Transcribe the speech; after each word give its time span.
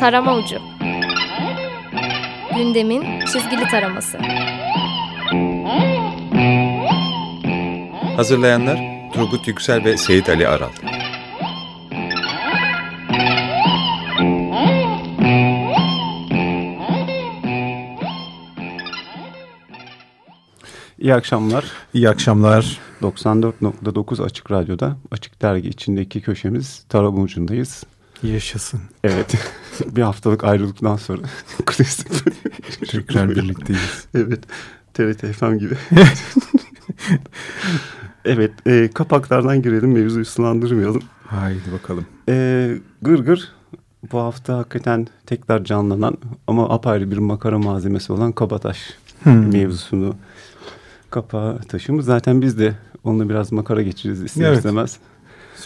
Tarama 0.00 0.36
Ucu 0.36 0.56
Gündemin 2.56 3.20
çizgili 3.20 3.68
taraması 3.70 4.18
Hazırlayanlar 8.16 8.78
Turgut 9.12 9.48
Yüksel 9.48 9.84
ve 9.84 9.96
Seyit 9.96 10.28
Ali 10.28 10.48
Aral. 10.48 10.70
İyi 20.98 21.14
akşamlar. 21.14 21.64
İyi 21.94 22.08
akşamlar. 22.08 22.78
94.9 23.02 24.24
Açık 24.24 24.50
Radyo'da 24.50 24.96
Açık 25.10 25.42
Dergi 25.42 25.68
içindeki 25.68 26.20
köşemiz 26.20 26.84
Tarabın 26.88 27.22
ucundayız. 27.22 27.84
Yaşasın. 28.22 28.80
Evet. 29.04 29.34
bir 29.86 30.02
haftalık 30.02 30.44
ayrılıktan 30.44 30.96
sonra 30.96 31.22
klasik. 31.66 32.08
Tekrar 32.90 33.30
birlikteyiz. 33.30 34.06
evet. 34.14 34.44
TRT 34.94 35.26
FM 35.26 35.58
gibi. 35.58 35.74
evet. 38.24 38.52
E, 38.66 38.90
kapaklardan 38.94 39.62
girelim. 39.62 39.92
Mevzuyu 39.92 40.24
sulandırmayalım. 40.24 41.02
Haydi 41.26 41.72
bakalım. 41.72 42.06
E, 42.28 42.76
gır 43.02 43.18
gır. 43.18 43.52
Bu 44.12 44.18
hafta 44.18 44.58
hakikaten 44.58 45.06
tekrar 45.26 45.64
canlanan 45.64 46.18
ama 46.46 46.70
apayrı 46.70 47.10
bir 47.10 47.18
makara 47.18 47.58
malzemesi 47.58 48.12
olan 48.12 48.32
kabataş 48.32 48.78
hmm. 49.22 49.52
mevzusunu 49.52 50.16
kapağı 51.10 51.58
taşımış. 51.58 52.04
Zaten 52.04 52.42
biz 52.42 52.58
de 52.58 52.74
onunla 53.04 53.28
biraz 53.28 53.52
makara 53.52 53.82
geçiririz 53.82 54.22
ister 54.22 54.44
evet. 54.44 54.56
istemez. 54.56 54.98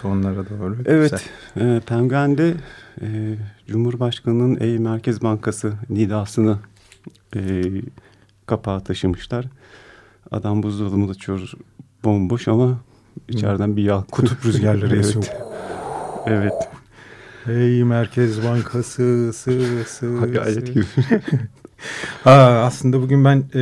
Sonlara 0.02 0.50
doğru. 0.50 0.77
Evet. 0.86 1.30
E, 1.56 1.80
Penguen'de 1.86 2.54
e, 3.00 3.06
Cumhurbaşkanı'nın 3.68 4.61
Ey 4.61 4.78
Merkez 4.78 5.22
Bankası 5.22 5.72
nidasını 5.91 6.58
e, 7.36 7.62
kapağa 8.47 8.80
taşımışlar. 8.80 9.47
Adam 10.30 10.62
buzdolabını 10.62 11.10
açıyor 11.10 11.52
bomboş 12.05 12.48
ama 12.48 12.78
içeriden 13.28 13.77
bir 13.77 13.83
yağ. 13.83 14.05
Kutup 14.10 14.47
rüzgarları 14.47 14.94
evet. 14.94 15.05
esiyor. 15.06 15.25
evet. 16.27 16.69
Ey 17.47 17.84
Merkez 17.84 18.44
Bankası 18.44 19.32
sı 19.34 19.84
sı. 19.86 20.16
Gayet 20.32 20.66
gibi. 20.66 20.84
Aa, 22.25 22.64
aslında 22.64 23.03
bugün 23.03 23.25
ben 23.25 23.44
e, 23.55 23.60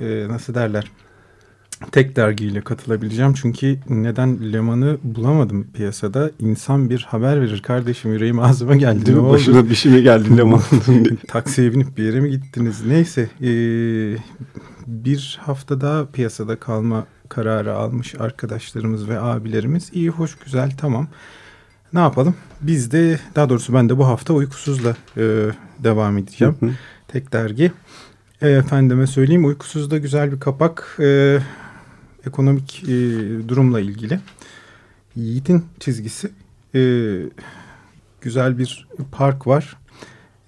e, 0.00 0.28
nasıl 0.28 0.54
derler 0.54 0.90
tek 1.92 2.16
dergiyle 2.16 2.60
katılabileceğim. 2.60 3.34
Çünkü 3.34 3.78
neden 3.88 4.52
Leman'ı 4.52 4.98
bulamadım 5.02 5.66
piyasada. 5.72 6.30
İnsan 6.38 6.90
bir 6.90 7.06
haber 7.08 7.40
verir 7.40 7.62
kardeşim 7.62 8.12
yüreğim 8.12 8.38
ağzıma 8.38 8.76
geldi. 8.76 9.06
Değil 9.06 9.18
mi? 9.18 9.30
Başına 9.30 9.70
bir 9.70 9.74
şey 9.74 9.92
mi 9.92 10.02
geldi 10.02 10.36
Leman'ın 10.36 11.18
Taksiye 11.28 11.72
binip 11.72 11.98
bir 11.98 12.04
yere 12.04 12.20
mi 12.20 12.30
gittiniz? 12.30 12.86
Neyse 12.86 13.28
e, 13.42 13.50
bir 14.86 15.40
hafta 15.42 15.80
daha 15.80 16.06
piyasada 16.06 16.56
kalma 16.56 17.06
kararı 17.28 17.74
almış 17.74 18.14
arkadaşlarımız 18.18 19.08
ve 19.08 19.20
abilerimiz. 19.20 19.90
İyi 19.92 20.08
hoş 20.08 20.34
güzel 20.38 20.70
tamam. 20.78 21.08
Ne 21.92 22.00
yapalım? 22.00 22.34
Biz 22.60 22.92
de 22.92 23.18
daha 23.36 23.48
doğrusu 23.48 23.74
ben 23.74 23.88
de 23.88 23.98
bu 23.98 24.06
hafta 24.06 24.34
uykusuzla 24.34 24.96
e, 25.16 25.22
devam 25.78 26.18
edeceğim. 26.18 26.56
Hı 26.60 26.66
hı. 26.66 26.70
Tek 27.08 27.32
dergi. 27.32 27.72
E, 28.42 28.50
efendime 28.50 29.06
söyleyeyim 29.06 29.44
uykusuzda 29.44 29.98
güzel 29.98 30.32
bir 30.32 30.40
kapak. 30.40 30.96
E, 31.00 31.38
ekonomik 32.26 32.84
e, 32.84 32.88
durumla 33.48 33.80
ilgili. 33.80 34.20
Yiğit'in 35.16 35.64
çizgisi 35.80 36.30
e, 36.74 36.80
güzel 38.20 38.58
bir 38.58 38.88
park 39.12 39.46
var. 39.46 39.76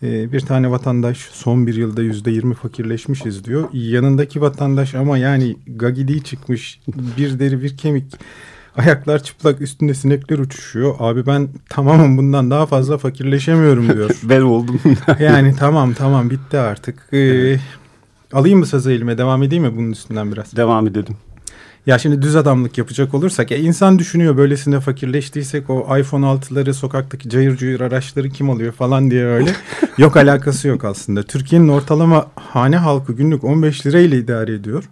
E, 0.03 0.33
bir 0.33 0.41
tane 0.41 0.71
vatandaş 0.71 1.19
son 1.19 1.67
bir 1.67 1.75
yılda 1.75 2.03
yüzde 2.03 2.31
yirmi 2.31 2.55
fakirleşmişiz 2.55 3.45
diyor. 3.45 3.69
Yanındaki 3.73 4.41
vatandaş 4.41 4.95
ama 4.95 5.19
yani 5.19 5.57
gagidi 5.67 6.25
çıkmış 6.25 6.81
bir 7.19 7.39
deri 7.39 7.63
bir 7.63 7.77
kemik. 7.77 8.15
Ayaklar 8.77 9.23
çıplak 9.23 9.61
üstünde 9.61 9.95
sinekler 9.95 10.39
uçuşuyor. 10.39 10.95
Abi 10.99 11.27
ben 11.27 11.49
tamamım 11.69 12.17
bundan 12.17 12.51
daha 12.51 12.67
fazla 12.67 12.99
fakirleşemiyorum 12.99 13.93
diyor. 13.93 14.11
ben 14.23 14.41
oldum. 14.41 14.81
yani 15.21 15.55
tamam 15.59 15.95
tamam 15.95 16.31
bitti 16.31 16.59
artık. 16.59 17.09
Ee, 17.13 17.59
alayım 18.33 18.59
mı 18.59 18.67
sazı 18.67 18.93
elime 18.93 19.19
devam 19.19 19.43
edeyim 19.43 19.65
mi 19.65 19.77
bunun 19.77 19.93
üstünden 19.93 20.33
biraz? 20.33 20.57
Devam 20.57 20.87
edelim. 20.87 21.17
Ya 21.87 21.99
şimdi 21.99 22.23
düz 22.23 22.37
adamlık 22.37 22.79
yapacak 22.79 23.15
olursak 23.15 23.51
ya 23.51 23.59
insan 23.59 23.99
düşünüyor 23.99 24.37
böylesine 24.37 24.81
fakirleştiysek 24.81 25.71
o 25.71 25.99
iPhone 25.99 26.27
6'ları 26.27 26.75
sokaktaki 26.75 27.29
cayır 27.29 27.57
cuyur 27.57 27.81
araçları 27.81 28.31
kim 28.31 28.51
alıyor 28.51 28.73
falan 28.73 29.11
diye 29.11 29.25
öyle. 29.25 29.51
yok 29.99 30.17
alakası 30.17 30.69
yok 30.69 30.85
aslında. 30.85 31.23
Türkiye'nin 31.23 31.69
ortalama 31.69 32.27
hane 32.35 32.77
halkı 32.77 33.13
günlük 33.13 33.45
15 33.45 33.87
lirayla 33.87 34.17
idare 34.17 34.55
ediyor. 34.55 34.85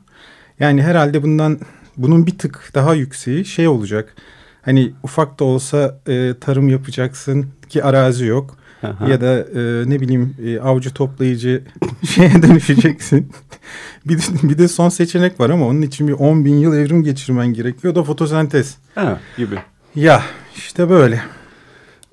Yani 0.60 0.83
herhalde 0.83 1.22
bundan 1.22 1.60
bunun 1.97 2.27
bir 2.27 2.38
tık 2.38 2.71
daha 2.75 2.94
yükseği 2.94 3.44
şey 3.44 3.69
olacak. 3.69 4.15
Hani 4.62 4.93
ufak 5.03 5.41
da 5.41 5.44
olsa 5.44 6.00
e, 6.09 6.34
tarım 6.41 6.69
yapacaksın 6.69 7.47
ki 7.69 7.84
arazi 7.84 8.27
yok. 8.27 8.56
Aha. 8.84 9.09
Ya 9.09 9.21
da 9.21 9.39
e, 9.39 9.91
ne 9.91 10.00
bileyim 10.00 10.34
e, 10.45 10.61
avcı 10.61 10.95
toplayıcı 10.95 11.62
şeye 12.15 12.43
dönüşeceksin. 12.43 13.33
bir, 14.06 14.19
de, 14.19 14.22
bir 14.43 14.59
de 14.59 14.69
son 14.69 14.89
seçenek 14.89 15.41
var 15.41 15.50
ama 15.50 15.67
onun 15.67 15.83
için 15.83 16.09
bir 16.09 16.12
10 16.12 16.45
bin 16.45 16.55
yıl 16.55 16.75
evrim 16.75 17.03
geçirmen 17.03 17.47
gerekiyor. 17.47 17.93
O 17.93 17.97
da 17.97 18.03
fotosentez. 18.03 18.77
Ha, 18.95 19.21
gibi. 19.37 19.59
Ya 19.95 20.22
işte 20.56 20.91
böyle. 20.91 21.21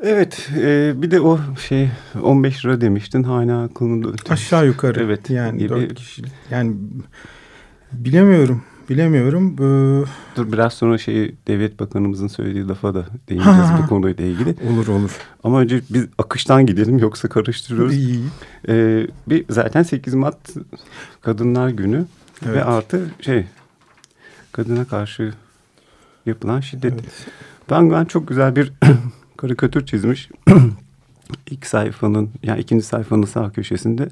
Evet 0.04 0.50
e, 0.58 0.94
bir 1.02 1.12
de 1.12 1.22
o 1.22 1.40
şey 1.68 1.90
15 2.24 2.66
lira 2.66 2.82
demiştin 2.82 3.24
hala 3.24 3.64
aklımda. 3.64 4.08
Aşağı 4.30 4.66
yukarı. 4.66 5.03
Evet. 5.03 5.30
Yani 5.30 5.58
gibi. 5.58 5.70
4 5.70 5.96
kişilik. 5.96 6.32
Yani 6.52 6.76
bilemiyorum 7.92 8.64
bilemiyorum. 8.91 9.53
Ee... 9.53 10.06
Dur 10.35 10.52
biraz 10.52 10.74
sonra 10.74 10.97
şey 10.97 11.35
Devlet 11.47 11.79
Bakanımızın 11.79 12.28
söylediği 12.28 12.68
lafa 12.68 12.94
da 12.94 13.06
değineceğiz 13.29 13.69
bu 13.84 13.88
konuyla 13.88 14.25
ilgili. 14.25 14.56
Olur 14.74 14.88
olur. 14.88 15.12
Ama 15.44 15.59
önce 15.59 15.81
biz 15.90 16.06
akıştan 16.18 16.66
gidelim 16.66 16.97
yoksa 16.97 17.29
karıştırıyoruz. 17.29 17.96
İyi. 17.96 18.24
Ee, 18.68 19.07
bir 19.28 19.46
zaten 19.50 19.84
8 19.84 20.13
Mart 20.13 20.38
Kadınlar 21.22 21.69
Günü 21.69 22.06
evet. 22.46 22.56
ve 22.56 22.63
artı 22.63 23.09
şey 23.22 23.46
kadına 24.52 24.85
karşı 24.85 25.34
yapılan 26.25 26.59
şiddet. 26.59 26.94
Evet. 26.94 27.28
Ben 27.69 27.91
ben 27.91 28.06
çok 28.06 28.28
güzel 28.28 28.56
bir 28.56 28.73
karikatür 29.38 29.85
çizmiş. 29.85 30.29
İlk 31.50 31.66
sayfanın 31.66 32.29
yani 32.44 32.62
ikinci 32.62 32.85
sayfanın 32.85 33.25
sağ 33.25 33.50
köşesinde 33.50 34.09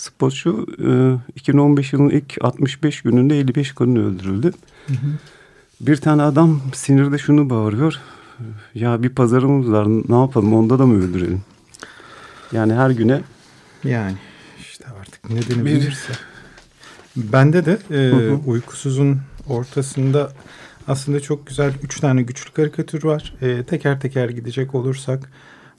Spotçu 0.00 0.66
e, 0.78 0.90
2015 1.36 1.92
yılının 1.92 2.10
ilk 2.10 2.44
65 2.44 3.02
gününde 3.02 3.38
55 3.38 3.72
kadın 3.72 3.96
öldürüldü. 3.96 4.52
Hı 4.86 4.92
hı. 4.92 5.06
Bir 5.80 5.96
tane 5.96 6.22
adam 6.22 6.60
sinirde 6.74 7.18
şunu 7.18 7.50
bağırıyor. 7.50 8.00
Ya 8.74 9.02
bir 9.02 9.08
pazarımız 9.08 9.72
var 9.72 9.88
ne 9.88 10.20
yapalım 10.20 10.54
onda 10.54 10.78
da 10.78 10.86
mı 10.86 11.04
öldürelim? 11.04 11.42
Yani 12.52 12.74
her 12.74 12.90
güne. 12.90 13.20
Yani 13.84 14.16
işte 14.60 14.84
artık 15.00 15.30
nedeni 15.30 15.64
bir... 15.64 15.70
bilirse. 15.70 16.12
Bende 17.16 17.66
de 17.66 17.78
e, 17.90 17.94
hı 17.94 18.30
hı. 18.30 18.40
uykusuzun 18.46 19.20
ortasında 19.48 20.32
aslında 20.88 21.20
çok 21.20 21.46
güzel 21.46 21.72
üç 21.82 22.00
tane 22.00 22.22
güçlü 22.22 22.52
karikatür 22.52 23.04
var. 23.04 23.34
E, 23.42 23.64
teker 23.64 24.00
teker 24.00 24.28
gidecek 24.28 24.74
olursak 24.74 25.30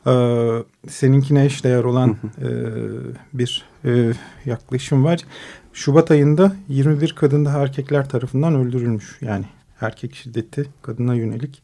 e, 0.07 0.13
seninkine 0.87 1.45
eşdeğer 1.45 1.83
olan 1.83 2.17
e, 2.41 2.49
bir 3.33 3.65
e, 3.85 4.13
yaklaşım 4.45 5.03
var. 5.03 5.19
Şubat 5.73 6.11
ayında 6.11 6.55
21 6.67 7.13
kadın 7.15 7.45
da 7.45 7.51
erkekler 7.51 8.09
tarafından 8.09 8.55
öldürülmüş. 8.55 9.17
Yani 9.21 9.45
erkek 9.81 10.15
şiddeti 10.15 10.69
kadına 10.81 11.15
yönelik. 11.15 11.63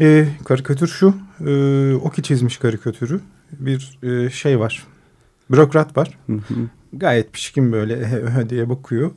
E, 0.00 0.28
karikatür 0.44 0.88
şu. 0.88 1.14
E, 1.46 1.94
Oki 1.94 2.22
çizmiş 2.22 2.58
karikatürü. 2.58 3.20
Bir 3.52 3.98
e, 4.02 4.30
şey 4.30 4.60
var. 4.60 4.86
Bürokrat 5.50 5.96
var. 5.96 6.18
Hı 6.26 6.32
hı. 6.32 6.54
Gayet 6.92 7.32
pişkin 7.32 7.72
böyle 7.72 8.10
diye 8.50 8.68
bakıyor. 8.68 9.10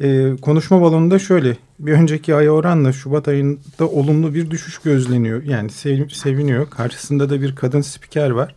E, 0.00 0.36
konuşma 0.42 0.80
balonunda 0.80 1.18
şöyle. 1.18 1.56
Bir 1.78 1.92
önceki 1.92 2.34
aya 2.34 2.50
oranla 2.50 2.92
Şubat 2.92 3.28
ayında 3.28 3.88
olumlu 3.88 4.34
bir 4.34 4.50
düşüş 4.50 4.78
gözleniyor. 4.78 5.42
Yani 5.42 5.70
sev, 5.70 6.08
seviniyor. 6.08 6.70
Karşısında 6.70 7.30
da 7.30 7.40
bir 7.40 7.56
kadın 7.56 7.80
spiker 7.80 8.30
var. 8.30 8.54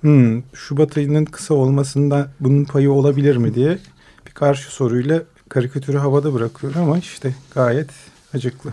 Hmm, 0.00 0.42
Şubat 0.54 0.96
ayının 0.96 1.24
kısa 1.24 1.54
olmasında 1.54 2.30
bunun 2.40 2.64
payı 2.64 2.92
olabilir 2.92 3.36
mi 3.36 3.54
diye 3.54 3.78
bir 4.26 4.30
karşı 4.30 4.74
soruyla 4.74 5.22
karikatürü 5.48 5.96
havada 5.96 6.34
bırakıyor 6.34 6.74
ama 6.76 6.98
işte 6.98 7.34
gayet 7.54 7.90
acıklı. 8.34 8.70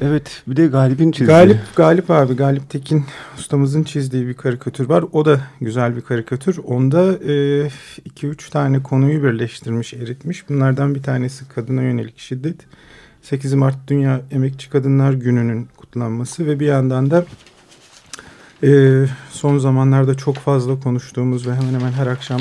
Evet 0.00 0.42
bir 0.46 0.56
de 0.56 0.66
Galip'in 0.66 1.12
çizdiği. 1.12 1.36
Galip, 1.36 1.58
Galip 1.76 2.10
abi 2.10 2.36
Galip 2.36 2.70
Tekin 2.70 3.04
ustamızın 3.38 3.82
çizdiği 3.82 4.26
bir 4.26 4.34
karikatür 4.34 4.88
var. 4.88 5.04
O 5.12 5.24
da 5.24 5.40
güzel 5.60 5.96
bir 5.96 6.00
karikatür. 6.00 6.58
Onda 6.58 7.12
e, 7.32 7.68
iki 8.04 8.26
üç 8.26 8.50
tane 8.50 8.82
konuyu 8.82 9.22
birleştirmiş, 9.22 9.94
eritmiş. 9.94 10.48
Bunlardan 10.48 10.94
bir 10.94 11.02
tanesi 11.02 11.48
kadına 11.48 11.82
yönelik 11.82 12.18
şiddet. 12.18 12.56
8 13.22 13.54
Mart 13.54 13.88
Dünya 13.88 14.20
Emekçi 14.30 14.70
Kadınlar 14.70 15.12
Günü'nün 15.12 15.68
kutlanması 15.76 16.46
ve 16.46 16.60
bir 16.60 16.66
yandan 16.66 17.10
da 17.10 17.24
Ee, 18.62 19.04
son 19.30 19.58
zamanlarda 19.58 20.14
çok 20.14 20.36
fazla 20.36 20.80
konuştuğumuz 20.80 21.46
ve 21.46 21.54
hemen 21.54 21.74
hemen 21.74 21.92
her 21.92 22.06
akşam 22.06 22.40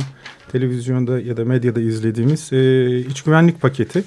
televizyonda 0.52 1.20
ya 1.20 1.38
da 1.38 1.46
medyada 1.46 1.82
izlediğimiz 1.82 2.54
e, 2.54 3.00
iç 3.00 3.22
güvenlik 3.22 3.62
paketi. 3.62 4.04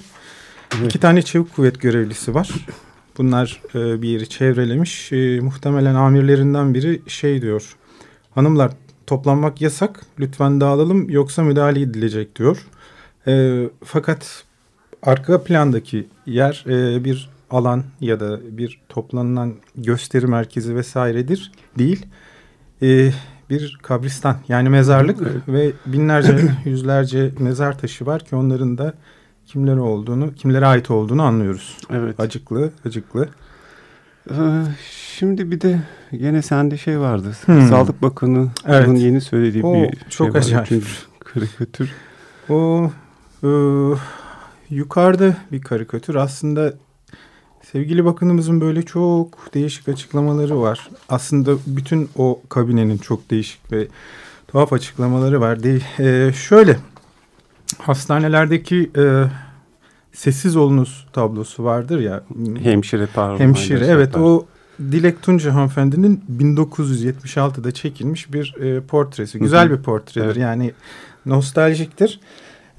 Evet. 0.78 0.86
İki 0.86 1.00
tane 1.00 1.22
çevik 1.22 1.54
kuvvet 1.54 1.80
görevlisi 1.80 2.34
var. 2.34 2.50
Bunlar 3.18 3.62
e, 3.74 4.02
bir 4.02 4.08
yeri 4.08 4.28
çevrelemiş. 4.28 5.12
E, 5.12 5.40
muhtemelen 5.40 5.94
amirlerinden 5.94 6.74
biri 6.74 7.02
şey 7.06 7.42
diyor. 7.42 7.76
Hanımlar 8.34 8.72
toplanmak 9.06 9.60
yasak. 9.60 10.00
Lütfen 10.20 10.60
dağılalım 10.60 11.10
yoksa 11.10 11.42
müdahale 11.42 11.80
edilecek 11.80 12.36
diyor. 12.36 12.66
E, 13.26 13.64
fakat 13.84 14.44
arka 15.02 15.44
plandaki 15.44 16.06
yer 16.26 16.64
e, 16.68 17.04
bir 17.04 17.30
alan 17.50 17.84
ya 18.00 18.20
da 18.20 18.40
bir 18.58 18.80
toplanılan 18.88 19.54
gösteri 19.76 20.26
merkezi 20.26 20.76
vesairedir 20.76 21.52
değil. 21.78 22.06
E, 22.82 23.12
bir 23.50 23.78
kabristan 23.82 24.36
yani 24.48 24.68
mezarlık 24.68 25.48
ve 25.48 25.72
binlerce 25.86 26.38
yüzlerce 26.64 27.30
mezar 27.38 27.78
taşı 27.78 28.06
var 28.06 28.24
ki 28.24 28.36
onların 28.36 28.78
da 28.78 28.94
kimlere 29.48 29.80
olduğunu, 29.80 30.34
kimlere 30.34 30.66
ait 30.66 30.90
olduğunu 30.90 31.22
anlıyoruz. 31.22 31.76
Evet. 31.90 32.20
Acıklı, 32.20 32.70
acıklı. 32.86 33.28
Ee, 34.30 34.34
Şimdi 35.18 35.50
bir 35.50 35.60
de 35.60 35.80
gene 36.12 36.42
sende 36.42 36.76
şey 36.76 37.00
vardı. 37.00 37.32
Hmm. 37.44 37.68
Sağlık 37.68 38.02
Bakanı'nın 38.02 38.50
Evet. 38.66 39.00
yeni 39.00 39.20
söylediği 39.20 39.64
O 39.64 39.74
bir 39.74 39.98
çok 40.10 40.26
şey 40.26 40.34
var. 40.34 40.38
acayip. 40.38 40.66
Üçüncü 40.66 40.86
karikatür. 41.24 41.90
O 42.48 42.90
e, 43.42 43.48
yukarıda 44.70 45.36
bir 45.52 45.60
karikatür. 45.60 46.14
Aslında 46.14 46.72
sevgili 47.72 48.04
bakanımızın 48.04 48.60
böyle 48.60 48.82
çok 48.82 49.54
değişik 49.54 49.88
açıklamaları 49.88 50.60
var. 50.60 50.88
Aslında 51.08 51.52
bütün 51.66 52.08
o 52.16 52.40
kabinenin 52.48 52.98
çok 52.98 53.30
değişik 53.30 53.72
ve 53.72 53.88
tuhaf 54.48 54.72
açıklamaları 54.72 55.40
var. 55.40 55.62
De, 55.62 55.78
e, 55.98 56.32
şöyle 56.32 56.76
hastanelerdeki 57.78 58.90
e, 58.96 59.24
sessiz 60.12 60.56
olunuz 60.56 61.06
tablosu 61.12 61.64
vardır 61.64 62.00
ya. 62.00 62.22
Hemşire 62.62 63.08
pardon. 63.14 63.38
Hemşire 63.38 63.86
evet 63.86 64.16
o 64.16 64.46
Dilek 64.80 65.22
Tunca 65.22 65.54
hanımefendinin 65.54 66.24
1976'da 66.38 67.72
çekilmiş 67.72 68.32
bir 68.32 68.54
e, 68.60 68.80
portresi. 68.80 69.38
Güzel 69.38 69.68
Hı 69.68 69.72
hı. 69.72 69.78
bir 69.78 69.82
portredir 69.82 70.26
Evet. 70.26 70.36
yani 70.36 70.72
nostaljiktir. 71.26 72.20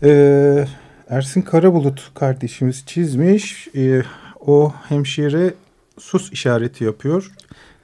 E, 0.04 0.68
Ersin 1.10 1.42
Karabulut 1.42 2.12
kardeşimiz 2.16 2.86
çizmiş. 2.86 3.68
E, 3.76 4.04
o 4.40 4.74
hemşire 4.90 5.54
sus 6.00 6.32
işareti 6.32 6.84
yapıyor. 6.84 7.32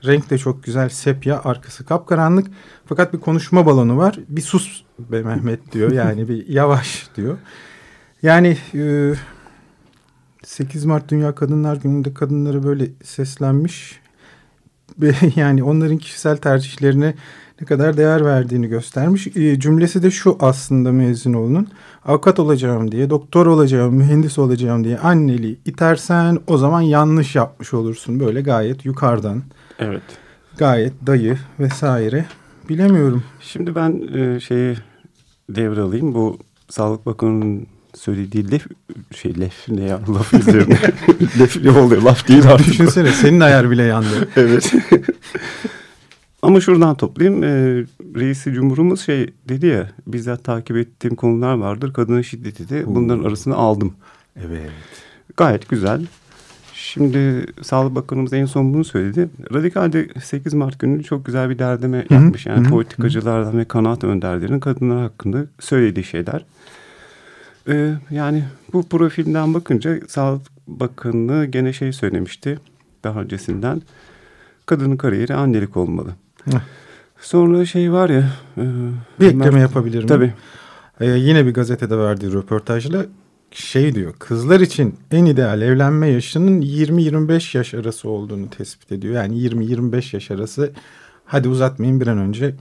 Renk 0.06 0.30
de 0.30 0.38
çok 0.38 0.64
güzel 0.64 0.90
sepya 0.90 1.42
arkası 1.44 1.86
kapkaranlık. 1.86 2.48
Fakat 2.86 3.14
bir 3.14 3.20
konuşma 3.20 3.66
balonu 3.66 3.98
var. 3.98 4.20
Bir 4.30 4.42
sus 4.42 4.84
be 5.00 5.22
Mehmet 5.22 5.72
diyor 5.72 5.92
yani 6.04 6.30
bir 6.30 6.48
yavaş 6.48 7.08
diyor. 7.16 7.38
Yani 8.22 8.58
e, 8.74 9.14
8 10.44 10.86
Mart 10.86 11.10
Dünya 11.10 11.36
Kadınlar 11.36 11.76
Günü'nde 11.76 12.14
kadınları 12.14 12.64
böyle 12.64 12.90
seslenmiş. 13.04 14.00
Yani 15.36 15.64
onların 15.64 15.98
kişisel 15.98 16.38
tercihlerine 16.38 17.16
ne 17.62 17.68
kadar 17.68 17.98
değer 17.98 18.26
verdiğini 18.26 18.68
göstermiş. 18.68 19.28
E, 19.28 19.60
cümlesi 19.60 20.04
de 20.04 20.12
şu 20.12 20.38
aslında 20.40 20.92
Mezinoğlu'nun. 20.92 21.68
Avukat 22.06 22.40
olacağım 22.40 22.92
diye, 22.92 23.10
doktor 23.10 23.46
olacağım, 23.46 23.96
mühendis 23.96 24.40
olacağım 24.40 24.84
diye 24.84 24.98
anneliği 24.98 25.60
itersen 25.66 26.40
o 26.48 26.58
zaman 26.58 26.82
yanlış 26.82 27.36
yapmış 27.36 27.74
olursun. 27.74 28.20
Böyle 28.20 28.42
gayet 28.42 28.86
yukarıdan, 28.86 29.44
Evet. 29.80 30.04
gayet 30.58 30.94
dayı 31.08 31.38
vesaire. 31.60 32.26
Bilemiyorum. 32.70 33.24
Şimdi 33.42 33.76
ben 33.76 34.18
e, 34.18 34.40
şeyi 34.40 34.76
devralayım. 35.50 36.14
Bu 36.14 36.40
Sağlık 36.70 37.06
Bakanı'nın 37.06 37.68
söylediği 37.96 38.52
lef 38.52 38.68
şey 39.16 39.40
lef 39.40 39.70
ne 39.70 39.84
ya 39.84 40.00
laf 40.10 40.34
üzerine 40.34 40.80
lef 41.40 41.64
ne 41.64 41.72
oluyor 41.72 42.02
laf 42.02 42.28
değil 42.28 42.48
artık. 42.48 42.68
Düşünsene 42.68 43.12
senin 43.12 43.40
ayar 43.40 43.72
bile 43.72 43.84
yandı. 43.84 44.30
evet. 44.36 44.74
Ama 46.42 46.62
şuradan 46.62 46.96
toplayayım. 46.96 47.44
E, 47.44 47.48
Reisi 48.16 48.54
Cumhurumuz 48.54 49.02
şey 49.02 49.34
dedi 49.50 49.66
ya 49.68 49.92
bizzat 50.08 50.44
takip 50.44 50.78
ettiğim 50.78 51.16
konular 51.16 51.54
vardır. 51.54 51.94
Kadına 51.94 52.24
şiddeti 52.24 52.70
de 52.70 52.84
bunların 52.88 53.24
arasına 53.24 53.56
aldım. 53.56 53.94
Evet. 54.36 54.72
Gayet 55.38 55.70
güzel. 55.70 56.06
Şimdi 56.96 57.46
Sağlık 57.62 57.96
Bakanımız 57.96 58.34
en 58.34 58.46
son 58.46 58.74
bunu 58.74 58.84
söyledi. 58.84 59.30
Radikal'de 59.54 60.08
8 60.24 60.54
Mart 60.54 60.80
günü 60.80 61.04
çok 61.04 61.26
güzel 61.26 61.50
bir 61.50 61.60
derdeme 61.60 62.06
hı, 62.10 62.14
yapmış. 62.14 62.46
Yani 62.46 62.60
hı 62.60 62.66
hı, 62.66 62.70
politikacılardan 62.70 63.58
ve 63.58 63.66
kanaat 63.66 64.04
önderlerinin 64.04 64.60
kadınlar 64.60 65.02
hakkında 65.02 65.46
söylediği 65.60 66.04
şeyler. 66.04 66.46
Ee, 67.68 67.94
yani 68.12 68.44
bu 68.74 68.84
profilden 68.84 69.54
bakınca 69.54 70.00
Sağlık 70.08 70.42
Bakanı 70.68 71.46
gene 71.46 71.74
şey 71.74 71.94
söylemişti 71.94 72.60
daha 73.04 73.22
öncesinden. 73.22 73.82
Kadının 74.66 74.98
kariyeri 74.98 75.34
annelik 75.34 75.78
olmalı. 75.78 76.10
Heh. 76.46 76.60
Sonra 77.20 77.66
şey 77.66 77.92
var 77.92 78.10
ya. 78.10 78.30
E, 78.58 78.64
Bir 79.20 79.28
ekleme 79.28 79.60
yapabilir 79.60 79.98
miyim? 79.98 80.08
Tabii. 80.08 80.34
Ee, 81.02 81.06
yine 81.06 81.46
bir 81.46 81.54
gazetede 81.54 81.98
verdiği 81.98 82.34
röportajla 82.34 83.06
şey 83.56 83.96
diyor. 83.96 84.14
Kızlar 84.20 84.60
için 84.60 84.96
en 85.12 85.26
ideal 85.26 85.62
evlenme 85.62 86.08
yaşının 86.08 86.62
20-25 86.62 87.58
yaş 87.58 87.74
arası 87.74 88.10
olduğunu 88.10 88.50
tespit 88.50 88.92
ediyor. 88.92 89.14
Yani 89.16 89.38
20-25 89.38 90.16
yaş 90.16 90.32
arası. 90.32 90.72
Hadi 91.26 91.48
uzatmayın 91.50 92.02
bir 92.02 92.08
an 92.08 92.18
önce. 92.18 92.56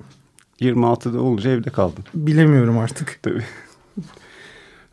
26'da 0.60 1.20
olunca 1.20 1.50
evde 1.50 1.70
kaldım. 1.70 2.04
Bilemiyorum 2.14 2.78
artık. 2.78 3.18
Tabii. 3.22 3.42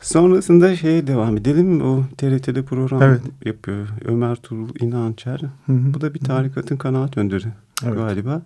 Sonrasında 0.00 0.76
şeye 0.76 1.06
devam 1.06 1.36
edelim. 1.36 1.80
O 1.82 2.04
TRT'de 2.18 2.62
program 2.62 3.02
Evet. 3.02 3.20
yapıyor. 3.44 3.88
Ömer 4.04 4.36
Tuğrul 4.36 4.68
İnançer. 4.80 5.40
Hı 5.66 5.72
hı. 5.72 5.94
Bu 5.94 6.00
da 6.00 6.14
bir 6.14 6.20
tarikatın 6.20 6.76
kanaat 6.76 7.18
önderi 7.18 7.46
Evet. 7.84 7.94
galiba. 7.94 8.42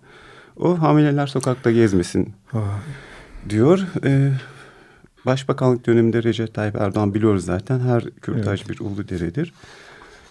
O 0.57 0.81
hamileler 0.81 1.27
sokakta 1.27 1.71
gezmesin 1.71 2.33
Ah, 2.53 2.79
diyor. 3.49 3.87
Ee, 4.05 4.31
Başbakanlık 5.27 5.87
döneminde 5.87 6.23
Recep 6.23 6.53
Tayyip 6.53 6.75
Erdoğan 6.75 7.13
biliyoruz 7.13 7.45
zaten. 7.45 7.79
Her 7.79 8.03
kürtaj 8.09 8.69
bir 8.69 8.79
ulu 8.79 9.09
deredir. 9.09 9.53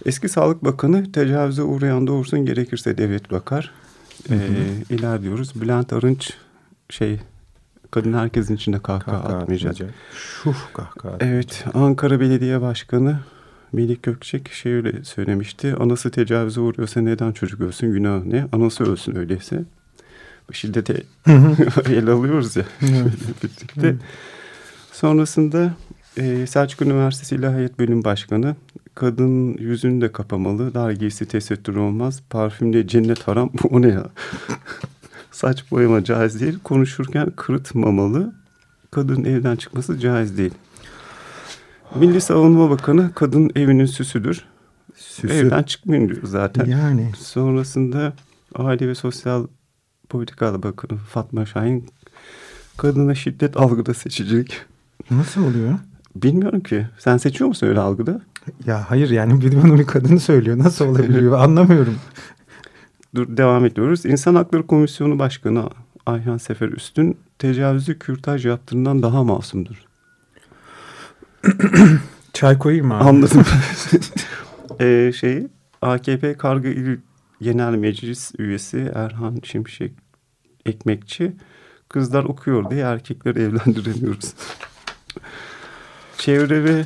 Eski 0.07 0.29
Sağlık 0.29 0.65
Bakanı 0.65 1.13
tecavüze 1.13 1.63
uğrayan 1.63 2.07
doğursun 2.07 2.47
gerekirse 2.47 2.99
devlet 2.99 3.31
bakar. 3.31 3.73
Ee, 4.31 4.37
iler 4.91 5.23
diyoruz. 5.23 5.61
Bülent 5.61 5.93
Arınç 5.93 6.33
şey 6.91 7.21
kadın 7.91 8.13
herkesin 8.13 8.57
içinde 8.57 8.79
kahkaha, 8.79 9.23
kahkaha 9.23 9.39
atmayacak. 9.39 9.73
atmayacak. 9.73 9.99
Şuh 10.15 10.57
kahkaha. 10.75 11.17
Evet, 11.21 11.65
Ankara 11.75 12.21
Belediye 12.21 12.61
Başkanı 12.61 13.19
Melik 13.73 14.03
Gökçek 14.03 14.53
şey 14.53 14.73
öyle 14.73 15.05
söylemişti. 15.05 15.75
Anası 15.81 16.11
tecavüze 16.11 16.61
uğruyorsa 16.61 17.01
neden 17.01 17.33
çocuk 17.33 17.61
ölsün 17.61 17.93
günah 17.93 18.25
ne? 18.25 18.47
Anası 18.53 18.85
ölsün 18.93 19.17
öyleyse. 19.17 19.65
Şiddete 20.53 21.03
el 21.89 22.09
alıyoruz 22.09 22.57
ya. 22.57 22.65
Evet. 22.83 23.43
birlikte. 23.43 23.97
Sonrasında 24.97 25.75
e, 26.17 26.47
Selçuk 26.47 26.83
Üniversitesi 26.83 27.35
İlahiyat 27.35 27.79
Bölüm 27.79 28.05
Başkanı 28.05 28.57
kadın 28.95 29.57
yüzünü 29.59 30.01
de 30.01 30.13
kapamalı. 30.13 30.75
Dar 30.75 30.91
giysi 30.91 31.27
tesettür 31.27 31.77
olmaz. 31.77 32.23
Parfümle 32.31 32.87
cennet 32.87 33.29
haram. 33.29 33.51
o 33.71 33.83
ne 33.83 33.89
ya? 33.89 34.07
Saç 35.31 35.71
boyama 35.71 36.05
caiz 36.05 36.41
değil. 36.41 36.59
Konuşurken 36.65 37.31
kırıtmamalı. 37.31 38.35
Kadın 38.91 39.25
evden 39.25 39.57
çıkması 39.57 39.99
caiz 39.99 40.39
değil. 40.39 40.55
Milli 41.95 42.21
Savunma 42.21 42.71
Bakanı 42.71 43.15
kadın 43.15 43.51
evinin 43.57 43.87
süsüdür. 43.87 44.45
Süsü. 44.95 45.35
Evden 45.35 45.63
çıkmayın 45.63 46.09
diyor 46.09 46.23
zaten. 46.25 46.65
Yani. 46.65 47.11
Sonrasında 47.19 48.13
Aile 48.55 48.89
ve 48.89 48.95
Sosyal 48.95 49.47
Politikalar 50.09 50.63
Bakanı 50.63 50.99
Fatma 50.99 51.47
Şahin 51.47 51.89
kadına 52.77 53.15
şiddet 53.15 53.57
algıda 53.57 53.95
seçicilik. 53.95 54.67
Nasıl 55.11 55.45
oluyor? 55.47 55.79
Bilmiyorum 56.17 56.61
ki. 56.61 56.87
Sen 56.99 57.17
seçiyor 57.17 57.49
musun 57.49 57.67
öyle 57.67 57.81
algıda? 57.81 58.21
Ya 58.67 58.91
hayır 58.91 59.11
yani 59.11 59.41
bir 59.41 59.63
bana 59.63 59.79
bir 59.79 59.87
kadını 59.87 60.21
söylüyor. 60.21 60.59
Nasıl 60.59 60.89
olabiliyor 60.89 61.33
anlamıyorum. 61.39 61.95
Dur 63.15 63.37
devam 63.37 63.65
ediyoruz. 63.65 64.05
İnsan 64.07 64.35
Hakları 64.35 64.67
Komisyonu 64.67 65.19
Başkanı 65.19 65.71
Ayhan 66.07 66.37
Sefer 66.37 66.69
Üstün 66.69 67.19
tecavüzü 67.39 67.99
kürtaj 67.99 68.47
yaptığından 68.47 69.03
daha 69.03 69.25
masumdur. 69.25 69.85
Çay 72.33 72.59
koyayım 72.59 72.87
mı 72.87 72.97
abi? 72.97 73.05
Anladım. 73.05 73.45
ee, 74.81 75.13
şey 75.17 75.47
AKP 75.83 76.35
Kargı 76.35 76.69
İl 76.69 76.99
Genel 77.41 77.75
Meclis 77.75 78.33
üyesi 78.39 78.93
Erhan 78.95 79.41
Şimşek 79.43 79.93
Ekmekçi 80.67 81.37
kızlar 81.89 82.25
okuyor 82.25 82.71
diye 82.71 82.81
erkekleri 82.81 83.41
evlendiremiyoruz. 83.43 84.35
Çevre 86.19 86.65
ve 86.65 86.85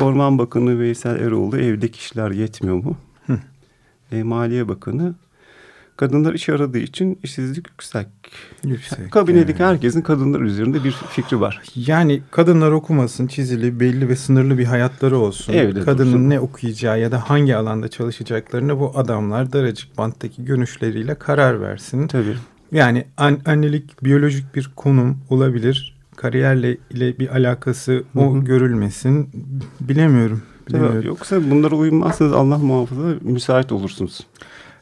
Orman 0.00 0.38
Bakanı 0.38 0.78
Veysel 0.80 1.20
Eroğlu 1.20 1.58
evdeki 1.58 1.98
işler 1.98 2.30
yetmiyor 2.30 2.76
mu? 2.76 2.96
Hı. 3.26 3.38
E, 4.12 4.22
Maliye 4.22 4.68
Bakanı 4.68 5.14
Kadınlar 5.96 6.34
iş 6.34 6.48
aradığı 6.48 6.78
için 6.78 7.18
işsizlik 7.22 7.68
yüksek. 7.68 8.06
Yüksek. 8.64 9.12
Kabinedeki 9.12 9.62
yani. 9.62 9.70
herkesin 9.70 10.00
kadınlar 10.02 10.40
üzerinde 10.40 10.84
bir 10.84 10.92
fikri 10.92 11.40
var. 11.40 11.62
Yani 11.74 12.22
kadınlar 12.30 12.70
okumasın, 12.70 13.26
çizili, 13.26 13.80
belli 13.80 14.08
ve 14.08 14.16
sınırlı 14.16 14.58
bir 14.58 14.64
hayatları 14.64 15.18
olsun. 15.18 15.52
Evde 15.52 15.80
Kadının 15.80 16.12
dursun. 16.12 16.30
ne 16.30 16.40
okuyacağı 16.40 17.00
ya 17.00 17.12
da 17.12 17.30
hangi 17.30 17.56
alanda 17.56 17.88
çalışacaklarını 17.88 18.80
bu 18.80 18.92
adamlar 18.98 19.52
daracık 19.52 19.98
banttaki 19.98 20.44
görüşleriyle 20.44 21.14
karar 21.14 21.60
versin. 21.60 22.06
Tabii. 22.06 22.36
Yani 22.72 23.06
an- 23.16 23.40
annelik 23.46 24.04
biyolojik 24.04 24.54
bir 24.54 24.70
konum 24.76 25.18
olabilir. 25.30 25.95
Kariyerle 26.16 26.76
ile 26.90 27.18
bir 27.18 27.36
alakası 27.36 28.04
o 28.16 28.34
Hı 28.34 28.38
hı. 28.38 28.44
görülmesin. 28.44 29.28
Bilemiyorum. 29.80 30.42
Tabii. 30.66 30.78
bilemiyorum. 30.78 31.08
Yoksa 31.08 31.50
bunlara 31.50 31.74
uymazsanız 31.74 32.32
Allah 32.32 32.58
muhafaza 32.58 33.14
müsait 33.22 33.72
olursunuz. 33.72 34.20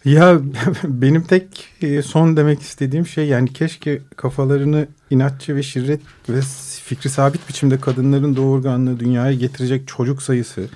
Ya 0.04 0.38
benim 0.84 1.22
tek 1.22 1.68
e, 1.82 2.02
son 2.02 2.36
demek 2.36 2.60
istediğim 2.60 3.06
şey 3.06 3.26
yani 3.26 3.52
keşke 3.52 4.00
kafalarını 4.16 4.86
inatçı 5.10 5.56
ve 5.56 5.62
şirret 5.62 6.00
ve 6.28 6.40
fikri 6.84 7.10
sabit 7.10 7.48
biçimde 7.48 7.80
kadınların 7.80 8.36
doğurganlığı 8.36 9.00
dünyaya 9.00 9.34
getirecek 9.34 9.88
çocuk 9.88 10.22
sayısı, 10.22 10.68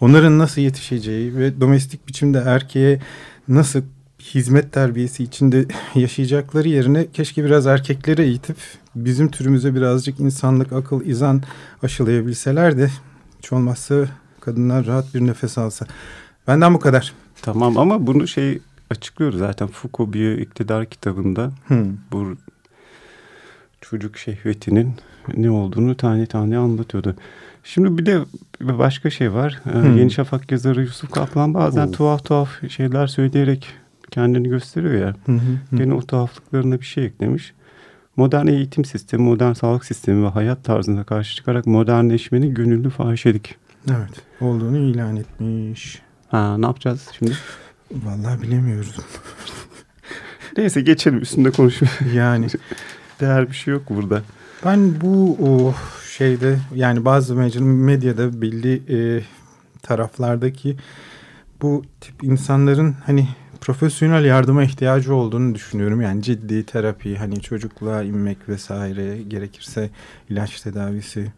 onların 0.00 0.38
nasıl 0.38 0.60
yetişeceği 0.60 1.36
ve 1.36 1.60
domestik 1.60 2.08
biçimde 2.08 2.42
erkeğe 2.46 3.00
nasıl 3.48 3.82
hizmet 4.34 4.72
terbiyesi 4.72 5.22
içinde 5.22 5.64
yaşayacakları 5.94 6.68
yerine 6.68 7.06
keşke 7.12 7.44
biraz 7.44 7.66
erkekleri 7.66 8.22
eğitip 8.22 8.56
bizim 8.94 9.30
türümüze 9.30 9.74
birazcık 9.74 10.20
insanlık, 10.20 10.72
akıl, 10.72 11.04
izan 11.04 11.42
aşılayabilseler 11.82 12.78
de 12.78 12.90
hiç 13.38 13.52
olmazsa 13.52 14.04
kadınlar 14.40 14.86
rahat 14.86 15.14
bir 15.14 15.20
nefes 15.20 15.58
alsa. 15.58 15.86
Benden 16.46 16.74
bu 16.74 16.80
kadar. 16.80 17.12
Tamam 17.42 17.78
ama 17.78 18.06
bunu 18.06 18.28
şey 18.28 18.58
açıklıyoruz 18.90 19.38
zaten 19.38 19.68
Foucault 19.68 20.14
bir 20.14 20.38
iktidar 20.38 20.86
kitabında 20.86 21.50
Hmm. 21.66 21.96
bu 22.12 22.36
çocuk 23.80 24.18
şehvetinin 24.18 24.92
ne 25.36 25.50
olduğunu 25.50 25.96
tane 25.96 26.26
tane 26.26 26.58
anlatıyordu. 26.58 27.16
Şimdi 27.64 27.98
bir 27.98 28.06
de 28.06 28.20
başka 28.60 29.10
şey 29.10 29.32
var. 29.32 29.60
Hmm. 29.62 29.98
Yeni 29.98 30.10
Şafak 30.10 30.52
yazarı 30.52 30.80
Yusuf 30.82 31.10
Kaplan 31.10 31.54
bazen 31.54 31.86
Oo. 31.86 31.90
tuhaf 31.92 32.24
tuhaf 32.24 32.70
şeyler 32.70 33.06
söyleyerek 33.06 33.66
kendini 34.10 34.48
gösteriyor 34.48 34.94
ya. 34.94 35.14
Hı 35.26 35.32
hı. 35.32 35.76
Gene 35.76 35.94
o 35.94 36.02
tuhaflıklarına 36.02 36.80
bir 36.80 36.84
şey 36.84 37.04
eklemiş. 37.04 37.54
Modern 38.16 38.46
eğitim 38.46 38.84
sistemi, 38.84 39.22
modern 39.22 39.52
sağlık 39.52 39.84
sistemi 39.84 40.24
ve 40.24 40.28
hayat 40.28 40.64
tarzına 40.64 41.04
karşı 41.04 41.36
çıkarak 41.36 41.66
modernleşmenin 41.66 42.54
gönüllü 42.54 42.90
fahişelik. 42.90 43.54
Evet 43.90 44.22
olduğunu 44.40 44.76
ilan 44.78 45.16
etmiş. 45.16 46.02
Ha 46.28 46.58
ne 46.58 46.66
yapacağız 46.66 47.08
şimdi? 47.18 47.32
Vallahi 47.92 48.42
bilemiyoruz. 48.42 48.96
Neyse 50.56 50.80
geçelim 50.80 51.18
üstünde 51.22 51.50
konuşmaya. 51.50 51.90
Yani 52.14 52.46
Değer 53.20 53.48
bir 53.48 53.54
şey 53.54 53.74
yok 53.74 53.82
burada. 53.90 54.22
ben 54.64 55.00
bu 55.00 55.36
o 55.40 55.74
şeyde 56.16 56.58
yani 56.74 57.04
bazı 57.04 57.34
medyada 57.60 58.42
belli 58.42 58.82
e, 58.88 59.22
taraflardaki 59.82 60.76
bu 61.62 61.84
tip 62.00 62.24
insanların 62.24 62.96
hani 63.06 63.28
profesyonel 63.60 64.24
yardıma 64.24 64.64
ihtiyacı 64.64 65.14
olduğunu 65.14 65.54
düşünüyorum. 65.54 66.00
Yani 66.00 66.22
ciddi 66.22 66.66
terapi 66.66 67.16
hani 67.16 67.40
çocukluğa 67.40 68.02
inmek 68.02 68.48
vesaire 68.48 69.22
gerekirse 69.22 69.90
ilaç 70.30 70.60
tedavisi. 70.60 71.32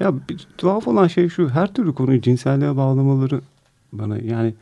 Ya 0.00 0.12
bir 0.28 0.46
tuhaf 0.58 0.88
olan 0.88 1.06
şey 1.06 1.28
şu 1.28 1.48
her 1.48 1.74
türlü 1.74 1.94
konuyu 1.94 2.20
cinselliğe 2.20 2.76
bağlamaları 2.76 3.40
bana 3.92 4.18
yani 4.18 4.54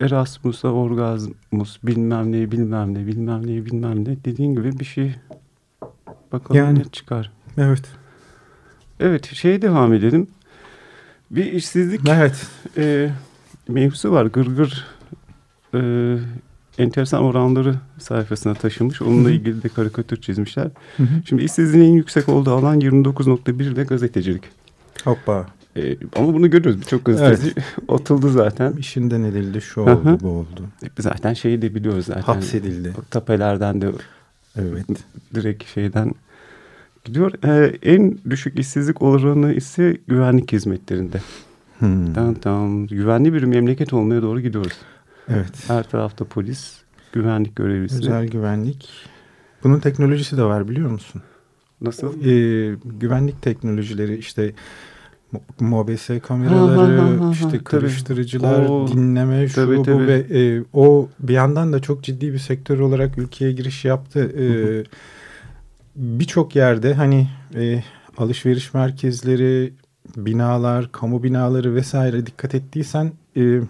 Erasmus'a 0.00 0.68
orgazmus 0.68 1.78
bilmem 1.82 2.32
ne 2.32 2.50
bilmem 2.50 2.94
ne 2.94 3.06
bilmem 3.06 3.42
ne 3.46 3.64
bilmem 3.64 4.04
ne 4.04 4.24
dediğin 4.24 4.54
gibi 4.54 4.78
bir 4.78 4.84
şey 4.84 5.14
bakalım 6.32 6.60
Yani. 6.60 6.78
ne 6.78 6.84
çıkar. 6.84 7.32
Evet. 7.58 7.82
Evet 9.00 9.34
şeye 9.34 9.62
devam 9.62 9.92
edelim. 9.94 10.26
Bir 11.30 11.52
işsizlik 11.52 12.08
Evet. 12.08 12.46
e, 12.76 13.10
mevzusu 13.68 14.12
var. 14.12 14.26
Gırgır 14.26 14.86
e, 15.76 15.82
enteresan 16.78 17.22
oranları 17.22 17.74
sayfasına 17.98 18.54
taşımış. 18.54 19.02
Onunla 19.02 19.30
ilgili 19.30 19.62
de 19.62 19.68
karikatür 19.68 20.20
çizmişler. 20.20 20.68
Hı 20.96 21.02
hı. 21.02 21.22
Şimdi 21.28 21.44
işsizliğin 21.44 21.84
en 21.84 21.92
yüksek 21.92 22.28
olduğu 22.28 22.52
alan 22.52 22.80
29.1 22.80 23.76
de 23.76 23.84
gazetecilik. 23.84 24.42
Hoppa. 25.04 25.46
E, 25.76 25.96
ama 26.16 26.34
bunu 26.34 26.50
görüyoruz. 26.50 26.80
Birçok 26.80 27.04
gazeteci 27.04 27.54
atıldı 27.88 28.30
zaten. 28.30 28.72
İşinden 28.72 29.22
edildi 29.22 29.60
şu 29.60 29.80
oldu 29.80 30.18
bu 30.22 30.28
oldu. 30.28 30.62
Zaten 30.98 31.34
şeyi 31.34 31.62
de 31.62 31.74
biliyoruz 31.74 32.06
zaten. 32.06 32.22
Hapsedildi. 32.22 32.92
Tapelerden 33.10 33.80
de 33.80 33.90
Evet. 34.58 34.86
direkt 35.34 35.64
şeyden 35.64 36.12
gidiyor. 37.04 37.32
E, 37.44 37.76
en 37.82 38.18
düşük 38.30 38.58
işsizlik 38.58 39.02
oranı 39.02 39.52
ise 39.52 39.96
güvenlik 40.06 40.52
hizmetlerinde. 40.52 41.20
Hmm. 41.78 42.12
Tamam 42.14 42.34
tamam. 42.34 42.86
Güvenli 42.86 43.32
bir 43.32 43.42
memleket 43.42 43.92
olmaya 43.92 44.22
doğru 44.22 44.40
gidiyoruz. 44.40 44.72
Evet. 45.28 45.64
Her 45.68 45.82
tarafta 45.90 46.24
polis, 46.24 46.76
güvenlik 47.12 47.56
görevlisi. 47.56 47.96
Özel 47.98 48.28
güvenlik. 48.28 48.88
Bunun 49.64 49.80
teknolojisi 49.80 50.36
de 50.36 50.42
var 50.42 50.68
biliyor 50.68 50.90
musun? 50.90 51.22
Nasıl? 51.80 52.20
Ee, 52.24 52.76
güvenlik 52.84 53.42
teknolojileri 53.42 54.16
işte 54.16 54.52
mo- 55.32 55.40
MOBS 55.64 56.08
kameraları, 56.26 56.96
Ha, 57.00 57.02
ha, 57.06 57.20
ha, 57.20 57.26
ha, 57.26 57.32
işte 57.32 57.64
karıştırıcılar, 57.64 58.66
O- 58.68 58.88
dinleme, 58.88 59.48
şu 59.48 59.54
tabii, 59.54 59.76
bu 59.76 59.82
tabii. 59.82 60.06
ve 60.06 60.14
e, 60.30 60.62
o 60.72 61.08
bir 61.20 61.34
yandan 61.34 61.72
da 61.72 61.80
çok 61.82 62.04
ciddi 62.04 62.32
bir 62.32 62.38
sektör 62.38 62.78
olarak 62.78 63.18
ülkeye 63.18 63.52
giriş 63.52 63.84
yaptı. 63.84 64.32
Ee, 64.38 64.84
Birçok 65.96 66.56
yerde 66.56 66.94
hani 66.94 67.28
e, 67.54 67.82
alışveriş 68.18 68.74
merkezleri, 68.74 69.72
binalar, 70.16 70.92
kamu 70.92 71.22
binaları 71.22 71.74
vesaire 71.74 72.26
dikkat 72.26 72.54
ettiysen 72.54 73.12
e, 73.36 73.60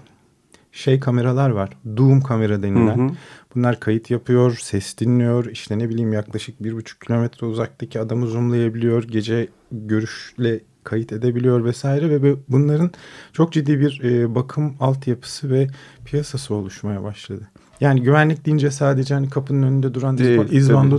şey 0.76 1.00
kameralar 1.00 1.50
var. 1.50 1.71
Doom 1.97 2.21
kamera 2.21 2.62
denilen. 2.62 2.99
Hı 2.99 3.02
hı. 3.12 3.16
Bunlar 3.54 3.80
kayıt 3.80 4.11
yapıyor, 4.11 4.56
ses 4.61 4.99
dinliyor. 4.99 5.45
İşte 5.47 5.78
ne 5.78 5.88
bileyim 5.88 6.12
yaklaşık 6.12 6.62
bir 6.64 6.73
buçuk 6.73 7.00
kilometre 7.00 7.47
uzaktaki 7.47 8.00
adamı 8.00 8.26
zoomlayabiliyor. 8.26 9.02
Gece 9.02 9.49
görüşle 9.73 10.61
kayıt 10.85 11.12
edebiliyor 11.12 11.64
vesaire 11.64 12.11
ve 12.11 12.23
bu- 12.23 12.40
bunların 12.49 12.90
çok 13.33 13.52
ciddi 13.52 13.80
bir 13.80 14.00
e, 14.04 14.35
bakım 14.35 14.75
altyapısı 14.80 15.50
ve 15.50 15.66
piyasası 16.04 16.54
oluşmaya 16.54 17.02
başladı. 17.02 17.49
Yani 17.80 18.02
güvenlik 18.02 18.47
deyince 18.47 18.71
sadece 18.71 19.14
hani 19.14 19.30
kapının 19.30 19.62
önünde 19.62 19.95
duran 19.95 20.18
Değil, 20.18 20.40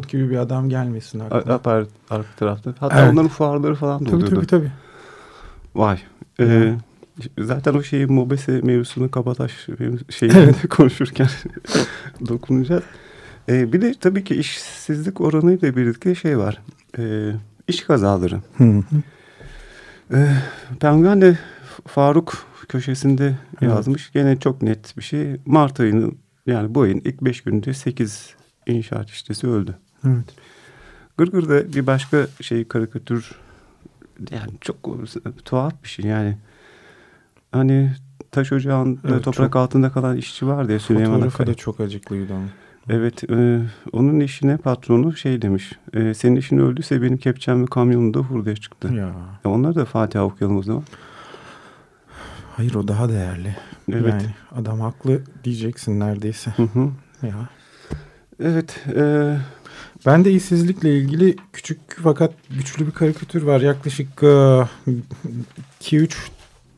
gibi 0.07 0.29
bir 0.29 0.37
adam 0.37 0.69
gelmesin 0.69 1.19
A- 1.19 1.23
aklına. 1.25 1.53
Apar, 1.55 1.85
arka 2.09 2.29
tarafta. 2.37 2.73
Hatta 2.79 2.99
Evet. 3.01 3.13
onların 3.13 3.27
fuarları 3.29 3.75
falan 3.75 3.99
da 3.99 4.05
Tabii 4.05 4.15
oluyordu. 4.15 4.35
tabii 4.35 4.47
tabii. 4.47 4.71
Vay. 5.75 5.99
Ee. 6.39 6.73
Zaten 7.39 7.73
o 7.73 7.83
şeyi 7.83 8.05
Mobese 8.05 8.51
mevzusunu 8.51 9.11
kabataş 9.11 9.67
şeyini 10.09 10.53
konuşurken 10.69 11.27
dokunacağız. 12.27 12.83
Ee, 13.49 13.73
bir 13.73 13.81
de 13.81 13.93
tabii 13.99 14.23
ki 14.23 14.35
işsizlik 14.35 15.21
oranıyla 15.21 15.75
birlikte 15.75 16.15
şey 16.15 16.37
var. 16.37 16.61
Ee, 16.97 17.31
iş 17.67 17.81
kazaları. 17.81 18.41
Hı. 18.57 18.83
Ee, 20.13 21.21
de 21.21 21.37
Faruk 21.87 22.47
köşesinde 22.69 23.35
Evet. 23.61 23.73
yazmış. 23.73 24.11
Gene 24.11 24.39
çok 24.39 24.61
net 24.61 24.97
bir 24.97 25.03
şey. 25.03 25.35
Mart 25.45 25.79
ayının 25.79 26.17
yani 26.45 26.75
bu 26.75 26.81
ayın 26.81 27.01
ilk 27.05 27.21
beş 27.21 27.41
gününde 27.41 27.73
8 27.73 28.35
inşaat 28.67 29.09
işçisi 29.09 29.47
öldü. 29.47 29.75
Evet. 30.07 30.25
Gırgır'da 31.17 31.73
bir 31.73 31.87
başka 31.87 32.27
şey 32.41 32.67
karikatür 32.67 33.31
yani 34.31 34.51
çok 34.61 34.77
tuhaf 35.45 35.83
bir 35.83 35.89
şey 35.89 36.05
yani. 36.05 36.37
Hani 37.51 37.91
taş 38.31 38.51
ocağında 38.51 38.99
Evet, 39.07 39.23
toprak 39.23 39.47
çok- 39.47 39.55
altında 39.55 39.91
kalan 39.91 40.17
işçi 40.17 40.47
vardı 40.47 40.71
ya 40.71 40.79
Süleyman 40.79 41.13
Fotoğrafı 41.13 41.35
Akay. 41.43 41.47
da 41.47 41.53
çok 41.53 41.79
acıklıydı 41.79 42.33
ama. 42.33 42.45
Evet 42.89 43.23
e, 43.31 43.59
onun 43.91 44.19
eşine 44.19 44.57
patronu 44.57 45.15
şey 45.17 45.41
demiş. 45.41 45.71
E, 45.93 46.13
senin 46.13 46.35
eşin 46.35 46.57
öldüyse 46.57 47.01
benim 47.01 47.17
kepçem 47.17 47.61
ve 47.61 47.65
kamyonum 47.65 48.13
da 48.13 48.19
hurdaya 48.19 48.55
çıktı. 48.55 48.93
Ya. 48.93 49.11
E, 49.45 49.47
onlar 49.47 49.75
da 49.75 49.85
Fatiha 49.85 50.23
okuyalım 50.23 50.57
o 50.57 50.63
zaman. 50.63 50.83
Hayır 52.55 52.75
o 52.75 52.87
daha 52.87 53.09
değerli. 53.09 53.55
Evet. 53.91 54.13
Yani 54.13 54.35
adam 54.55 54.79
haklı 54.79 55.21
diyeceksin 55.43 55.99
neredeyse. 55.99 56.51
Hı 56.57 56.63
hı. 56.63 56.89
Ya. 57.27 57.49
Evet. 58.43 58.85
E, 58.95 59.35
Ben 60.05 60.25
de 60.25 60.31
işsizlikle 60.31 60.97
ilgili 60.97 61.35
küçük 61.53 61.79
fakat 62.03 62.33
güçlü 62.49 62.87
bir 62.87 62.91
karikatür 62.91 63.43
var. 63.43 63.61
Yaklaşık 63.61 64.07
2-3 65.81 66.15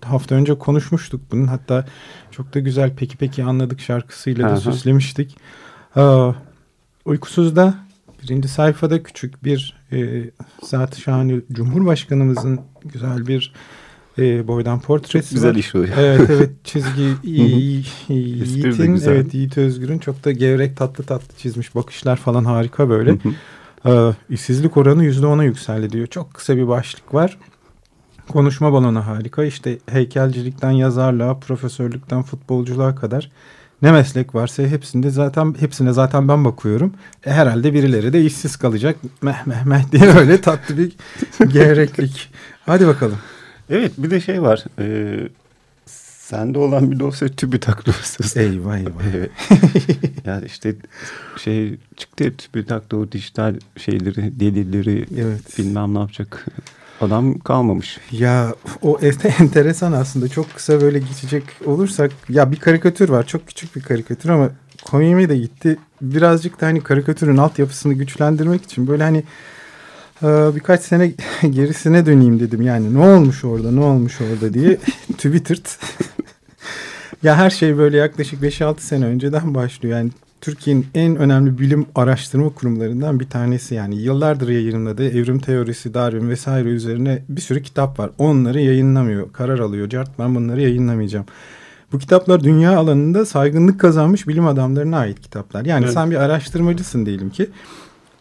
hafta 0.06 0.36
önce 0.36 0.58
konuşmuştuk 0.58 1.22
bunun. 1.32 1.48
Hatta 1.48 1.86
çok 2.32 2.54
da 2.54 2.60
güzel 2.60 2.92
Peki 2.98 3.18
Peki 3.18 3.44
Anladık 3.44 3.80
şarkısıyla 3.80 4.44
da 4.50 4.54
Aha. 4.54 4.62
süslemiştik. 4.62 5.38
Aa, 5.96 6.32
Uykusuz'da 7.06 7.74
birinci 8.24 8.48
sayfada 8.48 9.04
küçük 9.04 9.44
bir 9.44 9.82
e, 9.92 10.24
zat 10.64 10.98
şahane 10.98 11.36
Cumhurbaşkanımızın 11.52 12.60
güzel 12.86 13.28
bir 13.28 13.54
e, 14.18 14.48
boydan 14.48 14.80
portresi 14.80 15.30
Çok 15.30 15.36
güzel 15.36 15.50
var. 15.50 15.56
iş 15.56 15.76
oluyor. 15.76 15.94
Evet 15.98 16.30
evet 16.30 16.50
çizgi 16.64 17.14
Yiğit'in 17.24 19.02
evet 19.08 19.34
Yiğit 19.34 19.58
Özgür'ün 19.58 20.00
çok 20.00 20.24
da 20.24 20.32
gevrek 20.32 20.78
tatlı 20.78 21.04
tatlı 21.04 21.38
çizmiş 21.38 21.76
bakışlar 21.76 22.16
falan 22.18 22.46
harika 22.46 22.90
böyle. 22.90 23.18
Ee, 23.86 24.14
işsizlik 24.30 24.78
oranı 24.78 25.04
yüzde 25.04 25.26
ona 25.26 25.44
yükseldi 25.44 25.90
diyor. 25.90 26.08
Çok 26.08 26.34
kısa 26.34 26.58
bir 26.58 26.68
başlık 26.68 27.14
var. 27.14 27.38
Konuşma 28.30 28.74
balonu 28.74 29.08
harika. 29.08 29.44
İşte 29.44 29.78
heykelcilikten 29.86 30.72
yazarlığa, 30.72 31.40
profesörlükten 31.40 32.22
futbolculuğa 32.22 32.96
kadar 32.96 33.32
ne 33.82 33.92
meslek 33.92 34.36
varsa 34.36 34.64
hepsinde 34.64 35.10
zaten 35.10 35.56
hepsine 35.60 35.94
zaten 35.94 36.28
ben 36.28 36.46
bakıyorum. 36.46 36.94
E, 37.26 37.32
herhalde 37.32 37.74
birileri 37.74 38.14
de 38.14 38.22
işsiz 38.22 38.56
kalacak. 38.56 38.96
Meh 39.22 39.46
meh 39.46 39.64
meh 39.66 39.92
diye 39.92 40.04
öyle 40.18 40.42
tatlı 40.42 40.78
bir 40.78 40.92
gevreklik. 41.48 42.32
Hadi 42.66 42.88
bakalım. 42.88 43.18
Evet 43.70 43.92
bir 43.98 44.12
de 44.12 44.22
şey 44.22 44.42
var. 44.42 44.66
E, 44.80 45.18
sende 45.86 46.60
olan 46.60 46.92
bir 46.92 47.00
dosya 47.00 47.28
TÜBİTAK 47.28 47.86
dosyası. 47.86 48.40
Eyvah 48.40 48.78
eyvah. 48.78 49.04
Evet. 49.16 49.32
yani 50.26 50.46
işte 50.46 50.76
şey 51.38 51.78
çıktı 51.98 52.24
ya 52.24 52.32
TÜBİTAK'ta 52.34 52.98
o 52.98 53.12
dijital 53.12 53.56
şeyleri, 53.78 54.40
delilleri 54.40 55.06
Evet. 55.18 55.58
bilmem 55.58 55.94
ne 55.94 56.00
yapacak. 56.00 56.46
Adam 57.02 57.40
kalmamış. 57.40 57.98
Ya 58.12 58.56
o 58.82 59.00
enteresan 59.40 59.92
aslında. 59.92 60.28
Çok 60.28 60.54
kısa 60.56 60.82
böyle 60.82 61.00
geçecek 61.00 61.44
olursak. 61.66 62.12
Ya 62.30 62.52
bir 62.52 62.60
karikatür 62.60 63.10
var. 63.10 63.28
Çok 63.28 63.48
küçük 63.48 63.76
bir 63.76 63.82
karikatür 63.82 64.30
ama 64.30 64.50
komiğime 64.86 65.30
de 65.30 65.38
gitti. 65.38 65.78
Birazcık 66.02 66.62
da 66.62 66.66
hani 66.66 66.82
karikatürün 66.82 67.38
altyapısını 67.38 67.94
güçlendirmek 67.94 68.64
için 68.64 68.88
böyle 68.88 69.04
hani 69.04 69.24
e, 70.24 70.56
birkaç 70.56 70.82
sene 70.82 71.08
gerisine 71.50 72.06
döneyim 72.06 72.40
dedim. 72.40 72.62
Yani 72.62 72.94
ne 72.94 73.00
olmuş 73.00 73.46
orada 73.46 73.72
ne 73.72 73.80
olmuş 73.82 74.22
orada 74.22 74.54
diye 74.54 74.76
Twitter'd. 75.12 75.68
ya 77.24 77.36
her 77.38 77.50
şey 77.50 77.78
böyle 77.78 77.98
yaklaşık 77.98 78.44
5-6 78.44 78.80
sene 78.80 79.06
önceden 79.06 79.56
başlıyor. 79.56 79.98
Yani 79.98 80.10
Türkiye'nin 80.42 80.88
en 80.96 81.16
önemli 81.16 81.60
bilim 81.60 81.86
araştırma 81.96 82.50
kurumlarından 82.50 83.20
bir 83.20 83.30
tanesi 83.30 83.76
yani 83.76 83.96
yıllardır 83.96 84.50
yayınladığı 84.50 85.10
evrim 85.10 85.40
teorisi, 85.40 85.94
Darwin 85.94 86.30
vesaire 86.30 86.70
üzerine 86.70 87.24
bir 87.30 87.42
sürü 87.42 87.64
kitap 87.64 88.00
var. 88.00 88.10
Onları 88.18 88.62
yayınlamıyor, 88.62 89.34
karar 89.34 89.60
alıyor. 89.60 89.90
Cart 89.90 90.20
ben 90.20 90.36
bunları 90.36 90.62
yayınlamayacağım. 90.62 91.26
Bu 91.92 92.00
kitaplar 92.00 92.44
dünya 92.44 92.78
alanında 92.78 93.26
saygınlık 93.26 93.80
kazanmış 93.80 94.28
bilim 94.28 94.48
adamlarına 94.48 94.98
ait 94.98 95.22
kitaplar. 95.22 95.66
Yani 95.66 95.84
Evet. 95.84 95.94
sen 95.94 96.12
bir 96.12 96.16
araştırmacısın 96.16 97.06
diyelim 97.06 97.30
ki. 97.30 97.50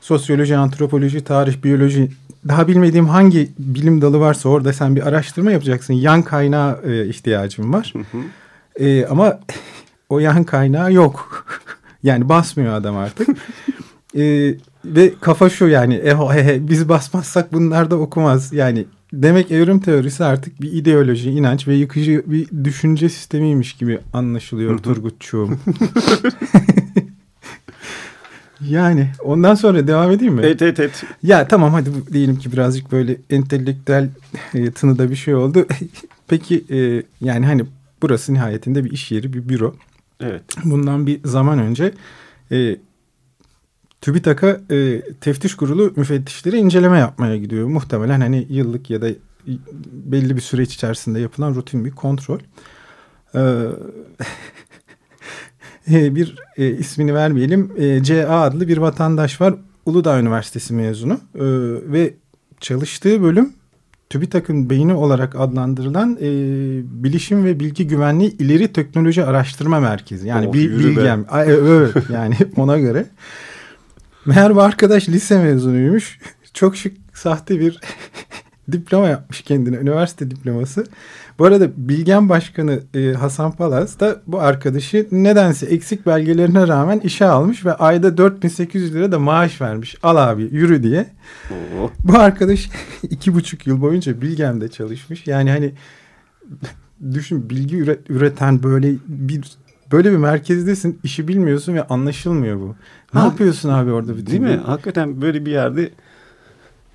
Sosyoloji, 0.00 0.56
antropoloji, 0.56 1.24
tarih, 1.24 1.64
biyoloji 1.64 2.10
daha 2.48 2.68
bilmediğim 2.68 3.08
hangi 3.08 3.50
bilim 3.58 4.02
dalı 4.02 4.20
varsa 4.20 4.48
orada 4.48 4.72
sen 4.72 4.96
bir 4.96 5.06
araştırma 5.06 5.50
yapacaksın. 5.50 5.94
Yan 5.94 6.22
kaynağı 6.22 6.80
e, 6.84 7.06
ihtiyacın 7.06 7.72
var. 7.72 7.92
E, 8.80 9.06
ama 9.06 9.40
o 10.08 10.18
yan 10.18 10.44
kaynağı 10.44 10.92
yok. 10.92 11.46
Yani 12.02 12.28
basmıyor 12.28 12.74
adam 12.74 12.96
artık. 12.96 13.28
E, 14.16 14.54
ve 14.84 15.14
kafa 15.20 15.50
şu 15.50 15.68
yani 15.68 15.94
e, 15.94 16.14
he, 16.14 16.44
he, 16.44 16.68
biz 16.68 16.88
basmazsak 16.88 17.52
bunlar 17.52 17.90
da 17.90 17.96
okumaz. 17.96 18.52
Yani 18.52 18.84
demek 19.12 19.50
evrim 19.50 19.80
teorisi 19.80 20.24
artık 20.24 20.62
bir 20.62 20.72
ideoloji, 20.72 21.30
inanç 21.30 21.68
ve 21.68 21.74
yıkıcı 21.74 22.22
bir 22.26 22.64
düşünce 22.64 23.08
sistemiymiş 23.08 23.72
gibi 23.72 23.98
anlaşılıyor 24.12 24.78
Turgutçuğum. 24.78 25.60
yani 28.60 29.10
ondan 29.24 29.54
sonra 29.54 29.86
devam 29.86 30.10
edeyim 30.10 30.34
mi? 30.34 30.42
Evet 30.44 30.62
evet 30.62 30.80
evet. 30.80 31.04
Ya 31.22 31.48
tamam 31.48 31.72
hadi 31.72 31.90
diyelim 32.12 32.36
ki 32.36 32.52
birazcık 32.52 32.92
böyle 32.92 33.16
entelektüel 33.30 34.08
e, 34.54 34.70
tınıda 34.70 35.10
bir 35.10 35.16
şey 35.16 35.34
oldu. 35.34 35.66
Peki 36.28 36.64
e, 36.70 37.02
yani 37.20 37.46
hani 37.46 37.64
burası 38.02 38.34
nihayetinde 38.34 38.84
bir 38.84 38.90
iş 38.90 39.10
yeri, 39.10 39.32
bir 39.32 39.48
büro. 39.48 39.74
Evet. 40.20 40.42
Bundan 40.64 41.06
bir 41.06 41.20
zaman 41.24 41.58
önce 41.58 41.94
e, 42.52 42.76
TÜBİTAK'a 44.00 44.60
e, 44.70 45.02
teftiş 45.20 45.54
kurulu 45.54 45.92
müfettişleri 45.96 46.56
inceleme 46.56 46.98
yapmaya 46.98 47.36
gidiyor. 47.36 47.66
Muhtemelen 47.66 48.20
hani 48.20 48.46
yıllık 48.50 48.90
ya 48.90 49.02
da 49.02 49.08
belli 49.92 50.36
bir 50.36 50.40
süreç 50.40 50.74
içerisinde 50.74 51.20
yapılan 51.20 51.54
rutin 51.54 51.84
bir 51.84 51.90
kontrol. 51.90 52.38
Ee, 53.34 53.66
bir 56.16 56.36
e, 56.56 56.70
ismini 56.70 57.14
vermeyelim. 57.14 57.72
E, 57.78 58.02
CA 58.02 58.40
adlı 58.40 58.68
bir 58.68 58.78
vatandaş 58.78 59.40
var. 59.40 59.54
Uludağ 59.86 60.20
Üniversitesi 60.20 60.74
mezunu. 60.74 61.12
E, 61.34 61.44
ve 61.92 62.14
çalıştığı 62.60 63.22
bölüm 63.22 63.52
TÜBİTAK'ın 64.10 64.70
beyni 64.70 64.94
olarak 64.94 65.36
adlandırılan 65.36 66.16
e, 66.20 66.28
Bilişim 67.04 67.44
ve 67.44 67.60
Bilgi 67.60 67.86
Güvenliği 67.86 68.36
İleri 68.38 68.72
Teknoloji 68.72 69.24
Araştırma 69.24 69.80
Merkezi. 69.80 70.28
Yani 70.28 70.48
Oh, 70.48 70.54
be. 70.54 70.58
bilgem. 70.58 71.24
Ay, 71.30 71.48
Evet 71.50 71.94
yani 72.12 72.34
ona 72.56 72.78
göre. 72.78 73.06
Meğer 74.26 74.54
bu 74.54 74.62
arkadaş 74.62 75.08
lise 75.08 75.42
mezunuymuş. 75.42 76.18
Çok 76.54 76.76
şık 76.76 76.96
sahte 77.14 77.60
bir 77.60 77.80
diploma 78.72 79.08
yapmış 79.08 79.42
kendine. 79.42 79.76
Üniversite 79.76 80.30
diploması. 80.30 80.86
Bu 81.38 81.44
arada 81.44 81.68
Bilgen 81.76 82.28
Başkanı 82.28 82.80
e, 82.94 83.12
Hasan 83.12 83.52
Palaz 83.52 84.00
da 84.00 84.22
bu 84.26 84.40
arkadaşı 84.40 85.06
nedense 85.12 85.66
eksik 85.66 86.06
belgelerine 86.06 86.68
rağmen 86.68 87.00
işe 87.00 87.26
almış 87.26 87.64
ve 87.64 87.74
ayda 87.74 88.16
4800 88.16 88.94
lira 88.94 89.12
da 89.12 89.18
maaş 89.18 89.60
vermiş. 89.60 89.96
Al 90.02 90.16
abi 90.16 90.42
yürü 90.42 90.82
diye. 90.82 91.06
Oo. 91.50 91.90
Bu 92.04 92.18
arkadaş 92.18 92.70
iki 93.02 93.34
buçuk 93.34 93.66
yıl 93.66 93.80
boyunca 93.80 94.20
Bilgem'de 94.20 94.68
çalışmış. 94.68 95.26
Yani 95.26 95.50
hani 95.50 95.72
düşün 97.12 97.50
bilgi 97.50 97.76
üret, 97.78 98.10
üreten 98.10 98.62
böyle 98.62 98.92
bir 99.08 99.40
böyle 99.92 100.12
bir 100.12 100.16
merkezdesin 100.16 100.98
işi 101.02 101.28
bilmiyorsun 101.28 101.74
ve 101.74 101.82
anlaşılmıyor 101.82 102.60
bu. 102.60 102.74
Ne 103.14 103.20
Ha, 103.20 103.26
yapıyorsun 103.26 103.68
abi 103.68 103.92
orada? 103.92 104.16
bütün 104.16 104.26
Değil 104.26 104.42
mi? 104.56 104.60
Hakikaten 104.66 105.22
böyle 105.22 105.46
bir 105.46 105.50
yerde 105.50 105.90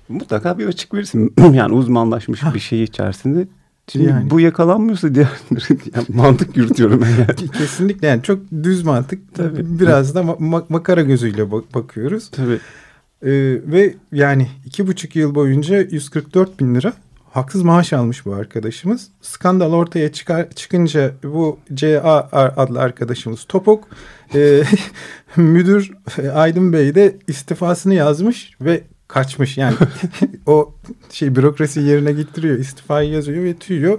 mutlaka 0.08 0.58
bir 0.58 0.66
açık 0.66 0.94
verirsin. 0.94 1.34
yani 1.52 1.74
uzmanlaşmış 1.74 2.40
bir 2.54 2.60
şey 2.60 2.82
içerisinde. 2.82 3.48
Şimdi 3.88 4.08
Yani. 4.08 4.30
bu 4.30 4.40
yakalanmıyorsa 4.40 5.14
diğerleri 5.14 5.78
yani 5.94 6.06
mantık 6.08 6.56
yürütüyorum 6.56 7.02
ben 7.02 7.10
yani. 7.10 7.50
Kesinlikle 7.52 8.08
yani 8.08 8.22
çok 8.22 8.38
düz 8.62 8.82
mantık. 8.82 9.34
Tabii. 9.34 9.80
Biraz 9.80 10.14
da 10.14 10.20
ma- 10.20 10.38
ma- 10.38 10.64
makara 10.68 11.02
gözüyle 11.02 11.50
bak- 11.50 11.74
bakıyoruz. 11.74 12.30
Tabii. 12.30 12.58
Ee, 13.22 13.30
ve 13.66 13.94
yani 14.12 14.48
iki 14.66 14.86
buçuk 14.86 15.16
yıl 15.16 15.34
boyunca 15.34 15.80
144 15.80 16.60
bin 16.60 16.74
lira 16.74 16.92
haksız 17.32 17.62
maaş 17.62 17.92
almış 17.92 18.26
bu 18.26 18.34
arkadaşımız. 18.34 19.08
Skandal 19.22 19.72
ortaya 19.72 20.12
çıkar, 20.12 20.50
çıkınca 20.50 21.12
bu 21.22 21.58
CA 21.74 22.28
adlı 22.56 22.80
arkadaşımız 22.80 23.44
Topok 23.44 23.88
e, 24.34 24.62
müdür 25.36 25.90
e, 26.22 26.28
Aydın 26.28 26.72
Bey 26.72 26.94
de 26.94 27.16
istifasını 27.28 27.94
yazmış 27.94 28.50
ve 28.60 28.82
kaçmış. 29.08 29.58
Yani 29.58 29.74
o 30.46 30.74
şey 31.10 31.36
bürokrasi 31.36 31.80
yerine 31.80 32.12
getiriyor 32.12 32.58
istifayı 32.58 33.10
yazıyor 33.10 33.44
ve 33.44 33.54
tüyüyor. 33.54 33.98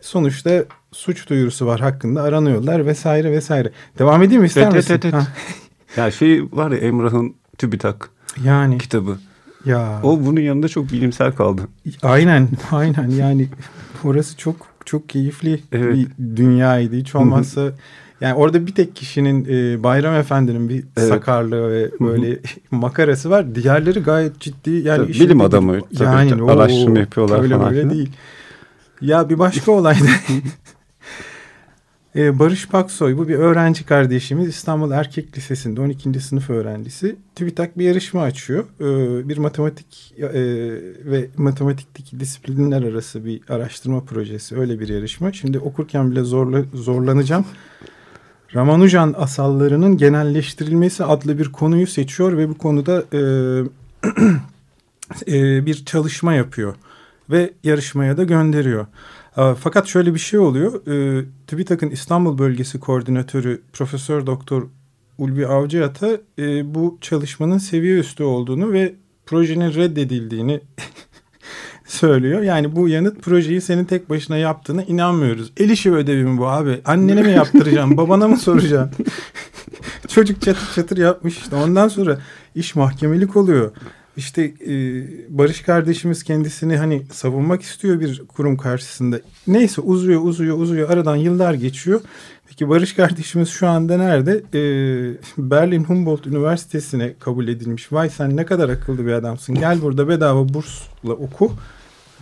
Sonuçta 0.00 0.64
suç 0.92 1.28
duyurusu 1.28 1.66
var 1.66 1.80
hakkında 1.80 2.22
aranıyorlar 2.22 2.86
vesaire 2.86 3.32
vesaire. 3.32 3.70
Devam 3.98 4.22
edeyim 4.22 4.42
mi 4.42 4.46
ister 4.46 4.62
Evet, 4.62 4.74
misin? 4.74 4.92
evet, 4.92 5.04
evet. 5.14 5.24
Ya 5.96 6.10
şey 6.10 6.42
var 6.52 6.70
ya 6.70 6.78
Emrah'ın 6.78 7.34
TÜBİTAK 7.58 8.10
yani 8.44 8.78
kitabı. 8.78 9.18
ya. 9.64 10.00
O 10.02 10.24
bunun 10.26 10.40
yanında 10.40 10.68
çok 10.68 10.92
bilimsel 10.92 11.32
kaldı. 11.32 11.62
Aynen, 12.02 12.48
aynen 12.70 13.08
yani 13.10 13.48
orası 14.04 14.36
çok 14.36 14.56
çok 14.84 15.08
keyifli 15.08 15.60
Evet. 15.72 15.94
bir 15.96 16.36
dünyaydı. 16.36 16.96
Hiç 16.96 17.14
olmazsa 17.14 17.72
yani 18.20 18.34
orada 18.34 18.66
bir 18.66 18.74
tek 18.74 18.96
kişinin 18.96 19.44
e, 19.50 19.82
Bayram 19.82 20.14
Efendi'nin 20.14 20.68
bir 20.68 20.84
Evet. 20.96 21.08
sakarlığı 21.08 21.70
ve 21.72 21.90
böyle 22.00 22.38
makarası 22.70 23.30
var. 23.30 23.54
Diğerleri 23.54 24.00
gayet 24.00 24.40
ciddi 24.40 24.70
yani 24.70 24.96
Tabii, 25.02 25.12
bilim 25.12 25.40
adamı 25.40 25.80
tabii, 25.98 26.42
o- 26.42 26.50
araştırma 26.50 26.98
yapıyorlar 26.98 27.42
öyle 27.42 27.54
falan 27.54 27.70
böyle 27.70 27.80
filan. 27.80 27.94
değil. 27.94 28.10
Ya 29.00 29.28
bir 29.30 29.38
başka 29.38 29.72
olaydı. 29.72 30.04
Ee, 32.16 32.38
Barış 32.38 32.68
Paksoy 32.68 33.16
bu 33.18 33.28
bir 33.28 33.34
öğrenci 33.34 33.86
kardeşimiz 33.86 34.48
İstanbul 34.48 34.90
Erkek 34.90 35.36
Lisesi'nde 35.38 35.80
12. 35.80 36.20
sınıf 36.20 36.50
öğrencisi. 36.50 37.16
TÜBİTAK 37.34 37.78
bir 37.78 37.84
yarışma 37.84 38.22
açıyor. 38.22 38.64
Ee, 38.80 39.28
bir 39.28 39.38
matematik 39.38 40.14
e, 40.18 40.28
ve 41.04 41.26
matematikteki 41.36 42.20
disiplinler 42.20 42.82
arası 42.82 43.24
bir 43.24 43.40
araştırma 43.48 44.04
projesi 44.04 44.56
öyle 44.58 44.80
bir 44.80 44.88
yarışma. 44.88 45.32
Şimdi 45.32 45.58
okurken 45.58 46.10
bile 46.10 46.22
zorla, 46.22 46.62
zorlanacağım. 46.74 47.44
Ramanujan 48.54 49.14
asallarının 49.18 49.96
genelleştirilmesi 49.96 51.04
adlı 51.04 51.38
bir 51.38 51.52
konuyu 51.52 51.86
seçiyor 51.86 52.36
ve 52.36 52.48
bu 52.48 52.58
konuda 52.58 53.04
e, 53.12 53.20
e, 55.36 55.66
bir 55.66 55.84
çalışma 55.84 56.34
yapıyor 56.34 56.74
ve 57.30 57.52
yarışmaya 57.64 58.16
da 58.16 58.24
gönderiyor. 58.24 58.86
E, 59.36 59.54
Fakat 59.54 59.86
şöyle 59.86 60.14
bir 60.14 60.18
şey 60.18 60.40
oluyor. 60.40 60.86
E, 60.86 61.24
TÜBİTAK'ın 61.46 61.90
İstanbul 61.90 62.38
Bölgesi 62.38 62.80
Koordinatörü 62.80 63.62
Profesör 63.72 64.26
Doktor 64.26 64.66
Ulvi 65.18 65.46
Avcıat'a 65.46 66.10
e, 66.38 66.74
bu 66.74 66.98
çalışmanın 67.00 67.58
seviye 67.58 67.98
üstü 67.98 68.22
olduğunu 68.22 68.72
ve 68.72 68.94
projenin 69.26 69.74
reddedildiğini 69.74 70.60
söylüyor. 71.88 72.42
Yani 72.42 72.76
bu 72.76 72.88
yanıt 72.88 73.22
projeyi 73.22 73.60
senin 73.60 73.84
tek 73.84 74.10
başına 74.10 74.36
yaptığına 74.36 74.82
inanmıyoruz. 74.82 75.52
El 75.56 75.70
işi 75.70 75.92
ödevi 75.92 76.24
mi 76.24 76.38
bu 76.38 76.48
abi? 76.48 76.80
Annene 76.84 77.22
mi 77.22 77.30
yaptıracağım? 77.30 77.96
babana 77.96 78.28
mı 78.28 78.36
soracağım? 78.36 78.90
Çocuk 80.08 80.42
çatır 80.42 80.68
çatır 80.74 80.96
yapmış 80.96 81.38
işte. 81.38 81.56
Ondan 81.56 81.88
sonra 81.88 82.18
iş 82.54 82.74
mahkemelik 82.74 83.36
oluyor. 83.36 83.72
İşte 84.16 84.42
e, 84.42 84.72
Barış 85.28 85.62
kardeşimiz 85.62 86.22
kendisini 86.22 86.76
hani 86.76 87.02
savunmak 87.12 87.62
istiyor 87.62 88.00
bir 88.00 88.22
kurum 88.28 88.56
karşısında. 88.56 89.20
Neyse 89.46 89.80
uzuyor 89.80 90.20
uzuyor 90.24 90.58
uzuyor 90.58 90.90
aradan 90.90 91.16
yıllar 91.16 91.54
geçiyor. 91.54 92.00
Peki 92.48 92.68
Barış 92.68 92.92
kardeşimiz 92.92 93.48
şu 93.48 93.68
anda 93.68 93.96
nerede? 93.96 94.42
E, 94.54 94.60
Berlin 95.38 95.84
Humboldt 95.84 96.26
Üniversitesi'ne 96.26 97.14
kabul 97.20 97.48
edilmiş. 97.48 97.92
Vay 97.92 98.10
sen 98.10 98.36
ne 98.36 98.46
kadar 98.46 98.68
akıllı 98.68 99.06
bir 99.06 99.12
adamsın. 99.12 99.54
Gel 99.54 99.82
burada 99.82 100.08
bedava 100.08 100.48
bursla 100.48 101.12
oku 101.12 101.52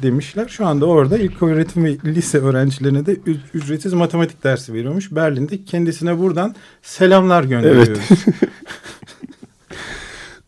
demişler. 0.02 0.48
Şu 0.48 0.66
anda 0.66 0.86
orada 0.86 1.18
ilk 1.18 1.42
öğretim 1.42 1.84
ve 1.84 1.96
lise 2.04 2.38
öğrencilerine 2.38 3.06
de 3.06 3.12
ücretsiz 3.54 3.92
matematik 3.92 4.44
dersi 4.44 4.72
veriyormuş. 4.72 5.12
Berlin'de 5.12 5.64
kendisine 5.64 6.18
buradan 6.18 6.54
selamlar 6.82 7.44
gönderiyoruz. 7.44 8.08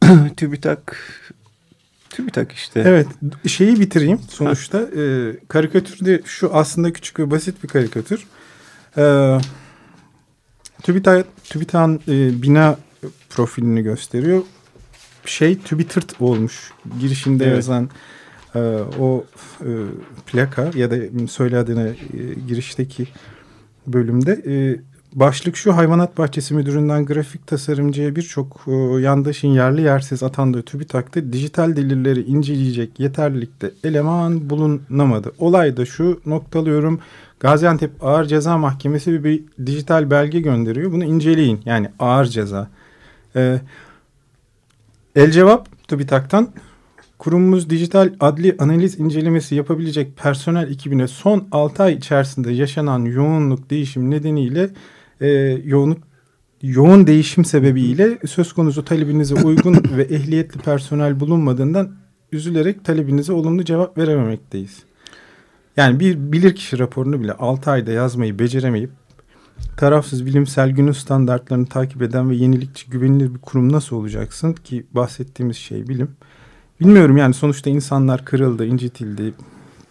TÜBİTAK 0.37 0.97
TÜBİTAK 2.11 2.53
işte. 2.53 2.83
Evet 2.87 3.07
şeyi 3.47 3.81
bitireyim 3.81 4.19
sonuçta. 4.29 4.81
Ee, 4.97 5.33
karikatürde 5.49 6.23
şu 6.25 6.55
aslında 6.55 6.93
küçük 6.93 7.19
ve 7.19 7.31
basit 7.31 7.63
bir 7.63 7.69
karikatür. 7.69 8.27
Ee, 8.97 9.39
TÜBİTAK, 10.83 11.27
TÜBİTAK'ın 11.45 12.01
e, 12.09 12.43
bina 12.43 12.79
profilini 13.31 13.83
gösteriyor. 13.83 14.43
Şey 15.25 15.59
TÜBİTART 15.59 16.21
olmuş. 16.21 16.73
Girişinde 17.01 17.45
Evet. 17.45 17.57
yazan 17.57 17.85
e, 17.85 17.89
o 19.01 19.25
e, 19.61 19.71
plaka 20.27 20.71
ya 20.75 20.91
da 20.91 20.97
söyle 21.29 21.59
adını 21.59 21.89
e, 21.89 21.95
girişteki 22.49 23.09
bölümde 23.87 24.33
e, 24.47 24.81
başlık 25.13 25.57
şu 25.57 25.77
hayvanat 25.77 26.19
bahçesi 26.19 26.55
müdüründen 26.55 27.07
grafik 27.07 27.47
tasarımcıya 27.47 28.17
birçok 28.17 28.65
yandaşın 29.01 29.49
yerli 29.49 29.83
yersiz 29.83 30.23
atandığı 30.23 30.63
TÜBİTAK'ta 30.63 31.33
dijital 31.33 31.77
delilleri 31.77 32.23
inceleyecek 32.23 33.01
yeterlilikte 33.01 33.71
eleman 33.85 34.51
bulunamadı. 34.51 35.33
Olay 35.39 35.77
da 35.77 35.87
şu 35.87 36.21
noktalıyorum 36.27 37.01
Gaziantep 37.41 38.05
Ağır 38.05 38.25
Ceza 38.25 38.59
Mahkemesi 38.59 39.13
bir, 39.13 39.25
bir 39.25 39.67
dijital 39.67 40.11
belge 40.11 40.41
gönderiyor 40.41 40.93
bunu 40.93 41.05
inceleyin 41.05 41.61
yani 41.65 41.89
ağır 41.99 42.25
ceza. 42.25 42.71
E, 43.37 43.61
el 45.17 45.31
cevap 45.31 45.89
TÜBİTAK'tan 45.89 46.49
Kurumumuz 47.19 47.71
dijital 47.71 48.15
adli 48.21 48.57
analiz 48.59 49.01
incelemesi 49.01 49.55
yapabilecek 49.55 50.17
personel 50.17 50.71
ekibine 50.71 51.09
son 51.09 51.49
6 51.53 51.83
ay 51.83 51.95
içerisinde 51.95 52.53
yaşanan 52.53 53.05
yoğunluk 53.05 53.71
değişim 53.71 54.11
nedeniyle 54.11 54.71
e, 55.21 55.29
yoğunluk 55.65 55.99
yoğun 56.63 57.07
değişim 57.07 57.45
sebebiyle 57.45 58.19
söz 58.27 58.53
konusu 58.53 58.85
talebinize 58.85 59.35
uygun 59.35 59.75
ve 59.97 60.03
ehliyetli 60.03 60.61
personel 60.61 61.21
bulunmadığından 61.21 61.97
üzülerek 62.33 62.85
talebinize 62.85 63.33
olumlu 63.33 63.65
cevap 63.65 63.99
verememekteyiz. 63.99 64.83
Yani 65.77 66.01
bir 66.01 66.33
bilirkişi 66.33 66.79
raporunu 66.79 67.21
bile 67.23 67.33
6 67.33 67.71
ayda 67.71 67.93
yazmayı 67.93 68.39
beceremeyip 68.39 68.91
tarafsız 69.77 70.27
bilimsel 70.27 70.71
günün 70.71 70.93
standartlarını 70.93 71.67
takip 71.67 72.03
eden 72.03 72.31
ve 72.31 72.37
yenilikçi 72.37 72.91
güvenilir 72.91 73.35
bir 73.35 73.41
kurum 73.41 73.73
nasıl 73.73 73.97
olacaksın 73.97 74.53
ki 74.53 74.87
bahsettiğimiz 74.93 75.57
şey 75.57 75.89
bilim. 75.89 76.11
Bilmiyorum 76.81 77.17
yani 77.17 77.35
sonuçta 77.35 77.71
insanlar 77.71 78.25
kırıldı, 78.25 78.67
incitildi. 78.67 79.35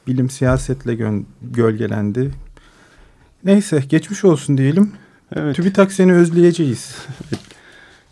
Bilim 0.08 0.30
siyasetle 0.30 0.94
gö- 0.94 1.24
gölgelendi. 1.42 2.32
Neyse 3.44 3.84
geçmiş 3.90 4.26
olsun 4.26 4.58
diyelim. 4.58 4.92
Evet. 5.36 5.56
TÜBİTAK 5.56 5.92
seni 5.92 6.14
özleyeceğiz. 6.14 6.96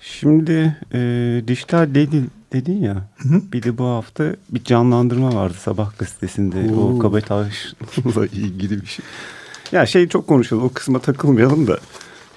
Şimdi 0.02 0.78
e, 0.94 1.42
dijital 1.48 1.96
dedi, 1.96 2.24
dedin 2.54 2.82
ya. 2.82 3.10
Hı 3.18 3.30
hı. 3.30 3.42
Bir 3.54 3.64
de 3.64 3.78
bu 3.78 3.86
hafta 3.86 4.36
bir 4.50 4.64
canlandırma 4.64 5.36
vardı 5.36 5.56
Sabah 5.60 5.98
gazetesinde. 6.00 6.74
Oo. 6.74 6.96
O 6.96 7.00
kabataşla 7.00 8.26
ilgili 8.26 8.82
bir 8.82 8.88
şey. 8.88 9.06
Ya 9.72 9.86
şey 9.86 10.08
çok 10.08 10.28
konuşuldu. 10.28 10.64
O 10.64 10.70
kısma 10.70 11.00
takılmayalım 11.00 11.68
da. 11.68 11.80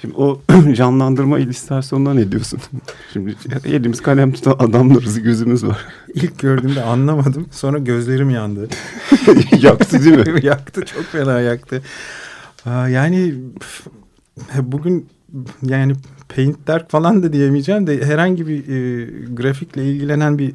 Şimdi 0.01 0.15
o 0.17 0.41
canlandırma 0.75 1.39
illüstrasyonuna 1.39 2.15
ne 2.15 2.33
diyorsun? 2.33 2.61
Şimdi 3.13 3.37
elimiz 3.65 4.01
kalem 4.01 4.33
tutan 4.33 4.57
adamlarız, 4.59 5.23
gözümüz 5.23 5.67
var. 5.67 5.87
İlk 6.15 6.39
gördüğümde 6.39 6.83
anlamadım. 6.83 7.47
Sonra 7.51 7.79
gözlerim 7.79 8.31
yandı. 8.31 8.69
Yaktı 9.63 10.05
değil 10.05 10.29
mi? 10.29 10.47
yaktı 10.47 10.85
çok 10.85 11.05
fena 11.05 11.41
yaktı. 11.41 11.83
Aa, 12.67 12.89
yani 12.89 13.35
bugün 14.61 15.09
yani 15.63 15.93
Paint'ler 16.37 16.89
falan 16.89 17.23
da 17.23 17.33
diyemeyeceğim 17.33 17.87
de 17.87 18.07
herhangi 18.07 18.47
bir 18.47 18.59
e, 18.59 19.07
grafikle 19.35 19.85
ilgilenen 19.85 20.39
bir 20.39 20.53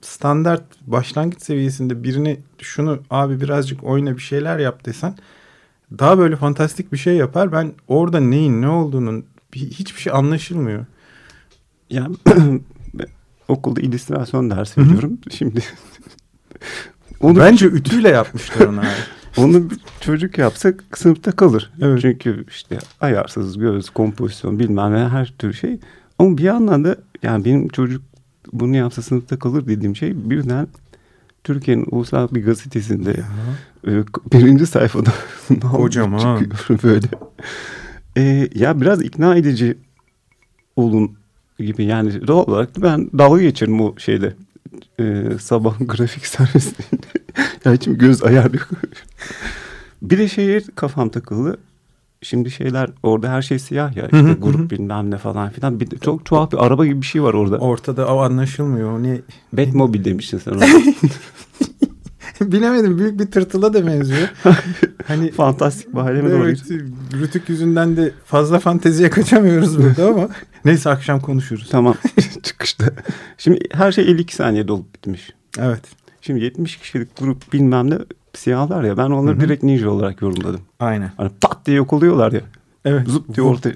standart 0.00 0.62
başlangıç 0.86 1.42
seviyesinde 1.42 2.02
birini 2.02 2.40
şunu 2.58 2.98
abi 3.10 3.40
birazcık 3.40 3.84
oyna 3.84 4.16
bir 4.16 4.22
şeyler 4.22 4.58
yap 4.58 4.86
desen 4.86 5.14
daha 5.98 6.18
böyle 6.18 6.36
fantastik 6.36 6.92
bir 6.92 6.98
şey 6.98 7.16
yapar. 7.16 7.52
Ben 7.52 7.72
orada 7.88 8.20
neyin 8.20 8.62
ne 8.62 8.68
olduğunun 8.68 9.24
bir- 9.54 9.70
hiçbir 9.70 10.00
şey 10.00 10.12
anlaşılmıyor. 10.12 10.86
Yani 11.90 12.16
okulda 13.48 13.80
illüstrasyon 13.80 14.50
dersi 14.50 14.80
veriyorum. 14.80 15.18
Şimdi 15.30 15.62
onu 17.20 17.38
Bence 17.38 17.66
ütüyle 17.66 18.08
yapmışlar 18.08 18.66
onu. 18.66 18.80
Onu 19.36 19.70
bir 19.70 19.78
çocuk 20.00 20.38
yapsa 20.38 20.72
sınıfta 20.96 21.32
kalır. 21.32 21.72
Evet. 21.80 22.00
Çünkü 22.02 22.44
işte 22.48 22.78
ayarsız 23.00 23.58
göz, 23.58 23.90
kompozisyon 23.90 24.58
bilmem 24.58 24.92
ne 24.94 25.08
her 25.08 25.34
tür 25.38 25.52
şey. 25.52 25.80
Ama 26.18 26.38
bir 26.38 26.42
yandan 26.42 26.84
da 26.84 26.96
yani 27.22 27.44
benim 27.44 27.68
çocuk 27.68 28.02
bunu 28.52 28.76
yapsa 28.76 29.02
sınıfta 29.02 29.38
kalır 29.38 29.66
dediğim 29.66 29.96
şey 29.96 30.30
birden 30.30 30.68
Türkiye'nin 31.44 31.86
ulusal 31.90 32.28
bir 32.30 32.44
gazetesinde 32.44 33.24
e, 33.86 33.90
birinci 34.32 34.66
sayfada 34.66 35.10
çıkıyor 36.18 36.82
böyle. 36.82 37.06
E, 38.16 38.48
ya 38.54 38.80
biraz 38.80 39.02
ikna 39.02 39.36
edici 39.36 39.78
olun 40.76 41.16
gibi 41.58 41.84
yani 41.84 42.26
doğal 42.26 42.46
olarak 42.46 42.82
ben 42.82 43.10
dalga 43.18 43.42
geçerim 43.42 43.80
o 43.80 43.94
şeyde 43.98 44.34
e, 45.00 45.24
sabah 45.40 45.76
grafik 45.80 46.26
servisinde. 46.26 47.06
ya 47.64 47.72
hiç 47.72 47.84
göz 47.86 48.22
ayarlıyor. 48.22 48.68
bir 50.02 50.18
de 50.18 50.28
şeye 50.28 50.62
kafam 50.74 51.08
takıldı. 51.08 51.58
Şimdi 52.22 52.50
şeyler 52.50 52.90
orada 53.02 53.30
her 53.30 53.42
şey 53.42 53.58
siyah 53.58 53.96
ya 53.96 54.04
işte 54.04 54.18
Hı 54.18 54.22
hı, 54.22 54.32
grup 54.32 54.70
bilmem 54.70 55.10
ne 55.10 55.18
falan 55.18 55.50
filan. 55.50 55.80
Bir 55.80 55.98
çok 55.98 56.24
tuhaf 56.24 56.52
bir 56.52 56.66
araba 56.66 56.86
gibi 56.86 57.00
bir 57.00 57.06
şey 57.06 57.22
var 57.22 57.34
orada. 57.34 57.58
Ortada 57.58 58.06
o 58.06 58.18
anlaşılmıyor. 58.18 59.02
Ne 59.02 59.20
Batmobile 59.52 60.04
demiştin 60.04 60.38
sen 60.38 60.52
ona. 60.52 60.64
Bilemedim 62.40 62.98
büyük 62.98 63.20
bir 63.20 63.30
tırtıla 63.30 63.74
da 63.74 63.86
benziyor. 63.86 64.28
hani 65.06 65.30
Fantastik 65.30 65.94
bir 65.94 66.00
halime 66.00 66.30
doğru 66.30 66.48
evet, 66.48 66.62
rütük 67.12 67.48
yüzünden 67.48 67.96
de 67.96 68.12
fazla 68.24 68.58
fanteziye 68.58 69.10
kaçamıyoruz 69.10 69.78
burada 69.78 70.08
ama 70.08 70.28
neyse 70.64 70.90
akşam 70.90 71.20
konuşuruz. 71.20 71.68
Tamam 71.70 71.94
çıkışta. 72.42 72.84
Şimdi 73.38 73.60
her 73.72 73.92
şey 73.92 74.04
52 74.04 74.34
saniyede 74.34 74.72
olup 74.72 74.94
bitmiş. 74.94 75.30
Evet. 75.58 75.82
Şimdi 76.20 76.44
70 76.44 76.76
kişilik 76.76 77.16
grup 77.16 77.52
bilmem 77.52 77.90
ne 77.90 77.98
siyahlar 78.34 78.84
ya 78.84 78.96
ben 78.96 79.10
onları 79.10 79.34
Hı 79.34 79.38
hı. 79.38 79.44
direkt 79.44 79.62
ninja 79.62 79.90
olarak 79.90 80.22
yorumladım. 80.22 80.60
Aynen. 80.80 81.12
Hani 81.16 81.30
pat 81.40 81.66
diye 81.66 81.76
yok 81.76 81.92
oluyorlar 81.92 82.32
ya. 82.32 82.40
Evet. 82.84 83.08
Zıp 83.08 83.34
diye 83.36 83.46
ortaya. 83.46 83.74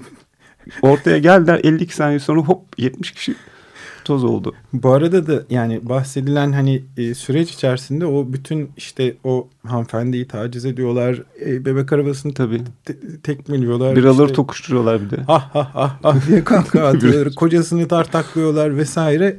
Ortaya 0.81 1.17
geldiler 1.17 1.59
52 1.63 1.95
saniye 1.95 2.19
sonra 2.19 2.41
hop 2.41 2.61
70 2.77 3.11
kişi 3.11 3.35
toz 4.05 4.23
oldu. 4.23 4.53
Bu 4.73 4.91
arada 4.93 5.27
da 5.27 5.43
yani 5.49 5.79
bahsedilen 5.89 6.51
hani 6.51 6.83
e, 6.97 7.13
süreç 7.13 7.51
içerisinde 7.51 8.05
o 8.05 8.33
bütün 8.33 8.71
işte 8.77 9.15
o 9.23 9.47
hanımefendiyi 9.67 10.27
taciz 10.27 10.65
ediyorlar. 10.65 11.21
e, 11.45 11.65
bebek 11.65 11.93
arabasını 11.93 12.33
Tabii. 12.33 12.61
te- 12.85 13.21
tekmeliyorlar. 13.23 13.95
Biraları 13.95 14.25
işte, 14.25 14.35
tokuşturuyorlar 14.35 15.01
bir 15.01 15.09
de. 15.09 15.15
Ah 15.27 15.49
ah 15.53 15.71
ah 15.75 15.95
ah 16.03 16.27
diye 16.27 16.43
kahkaha 16.43 16.87
atıyorlar. 16.87 17.35
Kocasını 17.35 17.87
tartaklıyorlar 17.87 18.77
vesaire. 18.77 19.37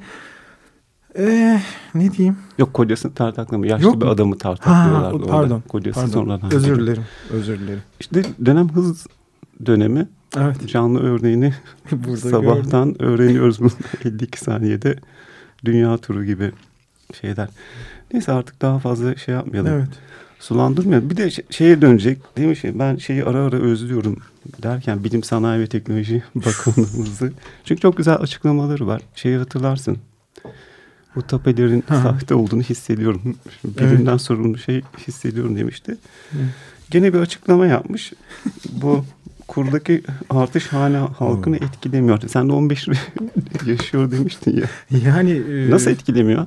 Ee, 1.18 1.60
ne 1.94 2.12
diyeyim? 2.12 2.36
Yok 2.58 2.74
kocasını 2.74 3.14
tartaklama. 3.14 3.66
Yaşlı 3.66 3.84
Yok 3.84 4.00
bir 4.00 4.06
mu? 4.06 4.10
adamı 4.12 4.32
Ha, 4.32 4.38
tartaklıyorlardı 4.38 5.16
orada. 5.16 5.26
pardon. 5.30 5.60
Kocası 5.68 6.00
Pardon. 6.00 6.12
sonradan. 6.12 6.54
Özür 6.54 6.78
dilerim. 6.80 7.02
Özür 7.30 7.58
dilerim. 7.58 7.82
İşte 8.00 8.22
dönem 8.46 8.68
hız 8.68 9.06
dönemi 9.66 10.08
Evet. 10.36 10.68
canlı 10.68 11.00
örneğini 11.00 11.54
Burada 11.92 12.06
gördüm. 12.06 12.30
sabahtan 12.30 13.02
öğreniyoruz 13.02 13.60
bunu 13.60 13.70
52 14.04 14.40
saniyede 14.40 14.96
dünya 15.64 15.96
turu 15.98 16.24
gibi 16.24 16.52
şeyler. 17.20 17.48
Neyse 18.12 18.32
artık 18.32 18.62
daha 18.62 18.78
fazla 18.78 19.16
şey 19.16 19.34
yapmayalım. 19.34 19.72
Evet. 19.72 19.88
Sulandırmayalım. 20.40 21.10
Bir 21.10 21.16
de 21.16 21.30
şeye 21.50 21.82
dönecek 21.82 22.36
değil 22.36 22.48
mi 22.48 22.56
şey? 22.56 22.78
Ben 22.78 22.96
şeyi 22.96 23.24
ara 23.24 23.38
ara 23.44 23.56
özlüyorum 23.56 24.16
derken 24.62 25.04
Bilim 25.04 25.22
Sanayi 25.22 25.60
ve 25.60 25.66
Teknoloji 25.66 26.22
Bakanlığımızı. 26.34 27.32
Çünkü 27.64 27.80
çok 27.80 27.96
güzel 27.96 28.14
açıklamaları 28.14 28.86
var. 28.86 29.02
Şeyi 29.14 29.36
hatırlarsın. 29.38 29.98
Bu 31.16 31.22
tapelerin 31.22 31.84
Ha. 31.88 32.00
sahte 32.02 32.34
olduğunu 32.34 32.62
hissediyorum. 32.62 33.36
Bilimden 33.64 34.16
sorumlu 34.16 34.58
şey 34.58 34.82
hissediyorum 35.08 35.56
demişti. 35.56 35.96
Gene 36.90 37.14
bir 37.14 37.18
açıklama 37.18 37.66
yapmış. 37.66 38.12
bu 38.72 39.04
kurdaki 39.48 40.02
artış 40.30 40.66
hane 40.66 40.96
halkını 40.96 41.56
etkilemiyor. 41.56 42.20
Sen 42.28 42.48
de 42.48 42.52
15 42.52 42.88
yaşıyor 43.66 44.10
demiştin 44.10 44.56
ya. 44.56 44.98
Yani 45.04 45.30
e, 45.30 45.70
Nasıl 45.70 45.90
etkilemiyor? 45.90 46.46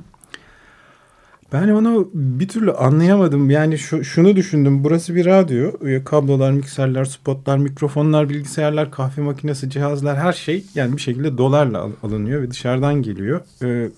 Ben 1.52 1.68
onu 1.68 2.10
bir 2.14 2.48
türlü 2.48 2.72
anlayamadım. 2.72 3.50
Yani 3.50 3.78
şu, 3.78 4.04
şunu 4.04 4.36
düşündüm. 4.36 4.84
Burası 4.84 5.14
bir 5.14 5.26
radyo. 5.26 5.88
E, 5.88 6.04
Kablolar, 6.04 6.52
mikserler, 6.52 7.04
spotlar, 7.04 7.58
mikrofonlar, 7.58 8.28
bilgisayarlar, 8.28 8.90
kahve 8.90 9.22
makinesi, 9.22 9.70
cihazlar 9.70 10.16
her 10.18 10.32
şey 10.32 10.64
yani 10.74 10.96
bir 10.96 11.02
şekilde 11.02 11.38
dolarla 11.38 11.78
al- 11.80 11.92
alınıyor 12.02 12.42
ve 12.42 12.50
dışarıdan 12.50 13.02
geliyor. 13.02 13.40
E, 13.64 13.90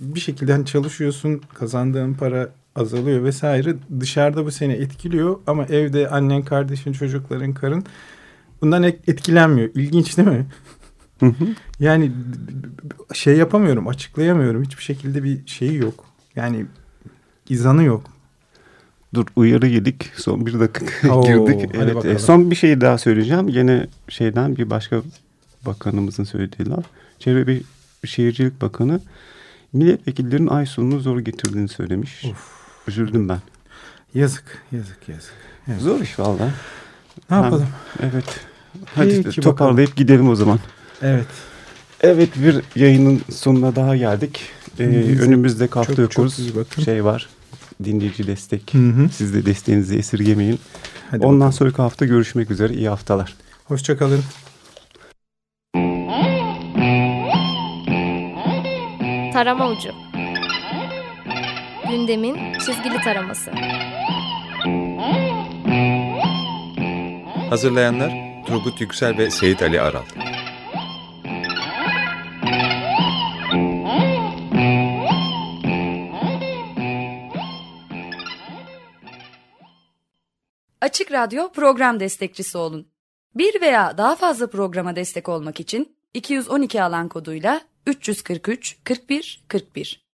bir 0.00 0.20
şekilde 0.20 0.64
çalışıyorsun, 0.64 1.40
kazandığın 1.54 2.14
para 2.14 2.48
azalıyor 2.76 3.24
vesaire. 3.24 3.74
Dışarıda 4.00 4.44
bu 4.46 4.50
seni 4.50 4.72
etkiliyor 4.72 5.38
ama 5.46 5.64
evde 5.64 6.08
annen, 6.08 6.42
kardeşin, 6.42 6.92
çocukların, 6.92 7.54
karın 7.54 7.84
bundan 8.62 8.82
et- 8.82 9.08
etkilenmiyor. 9.08 9.70
İlginç 9.74 10.16
değil 10.18 10.28
mi? 10.28 10.46
Yani 11.80 12.12
şey 13.14 13.36
yapamıyorum, 13.36 13.88
açıklayamıyorum. 13.88 14.62
Hiçbir 14.64 14.82
şekilde 14.82 15.24
bir 15.24 15.46
şeyi 15.46 15.74
yok. 15.76 16.04
Yani 16.36 16.66
izanı 17.48 17.82
yok. 17.84 18.02
Dur 19.14 19.26
uyarı 19.36 19.66
yedik. 19.66 20.10
Son 20.16 20.46
bir 20.46 20.60
dakika 20.60 21.14
Oo, 21.14 21.22
girdik. 21.26 21.70
Evet, 21.74 21.94
bakalım. 21.94 22.16
e, 22.16 22.18
son 22.18 22.50
bir 22.50 22.56
şey 22.56 22.80
daha 22.80 22.98
söyleyeceğim. 22.98 23.48
Yine 23.48 23.86
şeyden 24.08 24.56
bir 24.56 24.70
başka 24.70 25.02
bakanımızın 25.66 26.24
söylediği 26.24 26.68
laf. 26.68 26.84
Çevre 27.18 27.46
ve 27.46 27.60
Şehircilik 28.04 28.62
Bakanı 28.62 29.00
milletvekillerinin 29.72 30.48
ay 30.48 30.66
sonunu 30.66 31.00
zor 31.00 31.18
getirdiğini 31.18 31.68
söylemiş. 31.68 32.24
Üzüldüm 32.88 33.28
ben. 33.28 33.38
Yazık, 34.14 34.44
yazık, 34.72 35.08
yazık. 35.08 35.32
Evet. 35.68 35.80
Zor 35.80 36.00
iş 36.00 36.18
valla. 36.18 36.44
Ne 36.46 37.36
Hem- 37.36 37.42
yapalım? 37.44 37.68
Evet. 38.02 38.40
Hadi 38.94 39.22
Peki 39.22 39.40
toparlayıp 39.40 39.96
gidelim 39.96 40.28
o 40.28 40.34
zaman. 40.34 40.58
Evet. 41.02 41.26
Evet 42.00 42.28
bir 42.36 42.80
yayının 42.80 43.20
sonuna 43.32 43.76
daha 43.76 43.96
geldik. 43.96 44.40
Ee, 44.78 44.84
önümüzdeki 45.20 45.74
hafta 45.74 45.94
çok, 45.94 46.16
yokuz. 46.16 46.52
çok. 46.54 46.84
Şey 46.84 47.04
var. 47.04 47.28
Dinleyici 47.84 48.26
destek. 48.26 48.74
Hı 48.74 48.78
hı. 48.78 49.08
Siz 49.08 49.34
de 49.34 49.46
desteğinizi 49.46 49.96
esirgemeyin. 49.96 50.58
Hadi 51.10 51.26
Ondan 51.26 51.40
bakalım. 51.40 51.52
sonraki 51.52 51.76
hafta 51.76 52.06
görüşmek 52.06 52.50
üzere. 52.50 52.74
İyi 52.74 52.88
haftalar. 52.88 53.34
Hoşçakalın. 53.64 54.20
Tarama 59.40 59.68
ucu. 59.68 59.90
Gündemin 61.88 62.52
çizgili 62.52 63.00
taraması. 63.04 63.50
Hazırlayanlar 67.50 68.12
Turgut 68.46 68.80
Yüksel 68.80 69.18
ve 69.18 69.30
Seyit 69.30 69.62
Ali 69.62 69.80
Aral. 69.80 70.02
Açık 80.80 81.12
Radyo 81.12 81.52
program 81.52 82.00
destekçisi 82.00 82.58
olun. 82.58 82.88
Bir 83.34 83.60
veya 83.60 83.98
daha 83.98 84.16
fazla 84.16 84.50
programa 84.50 84.96
destek 84.96 85.28
olmak 85.28 85.60
için 85.60 85.96
212 86.14 86.82
alan 86.82 87.08
koduyla 87.08 87.69
343 87.94 88.80
41 88.84 89.42
41 89.48 90.09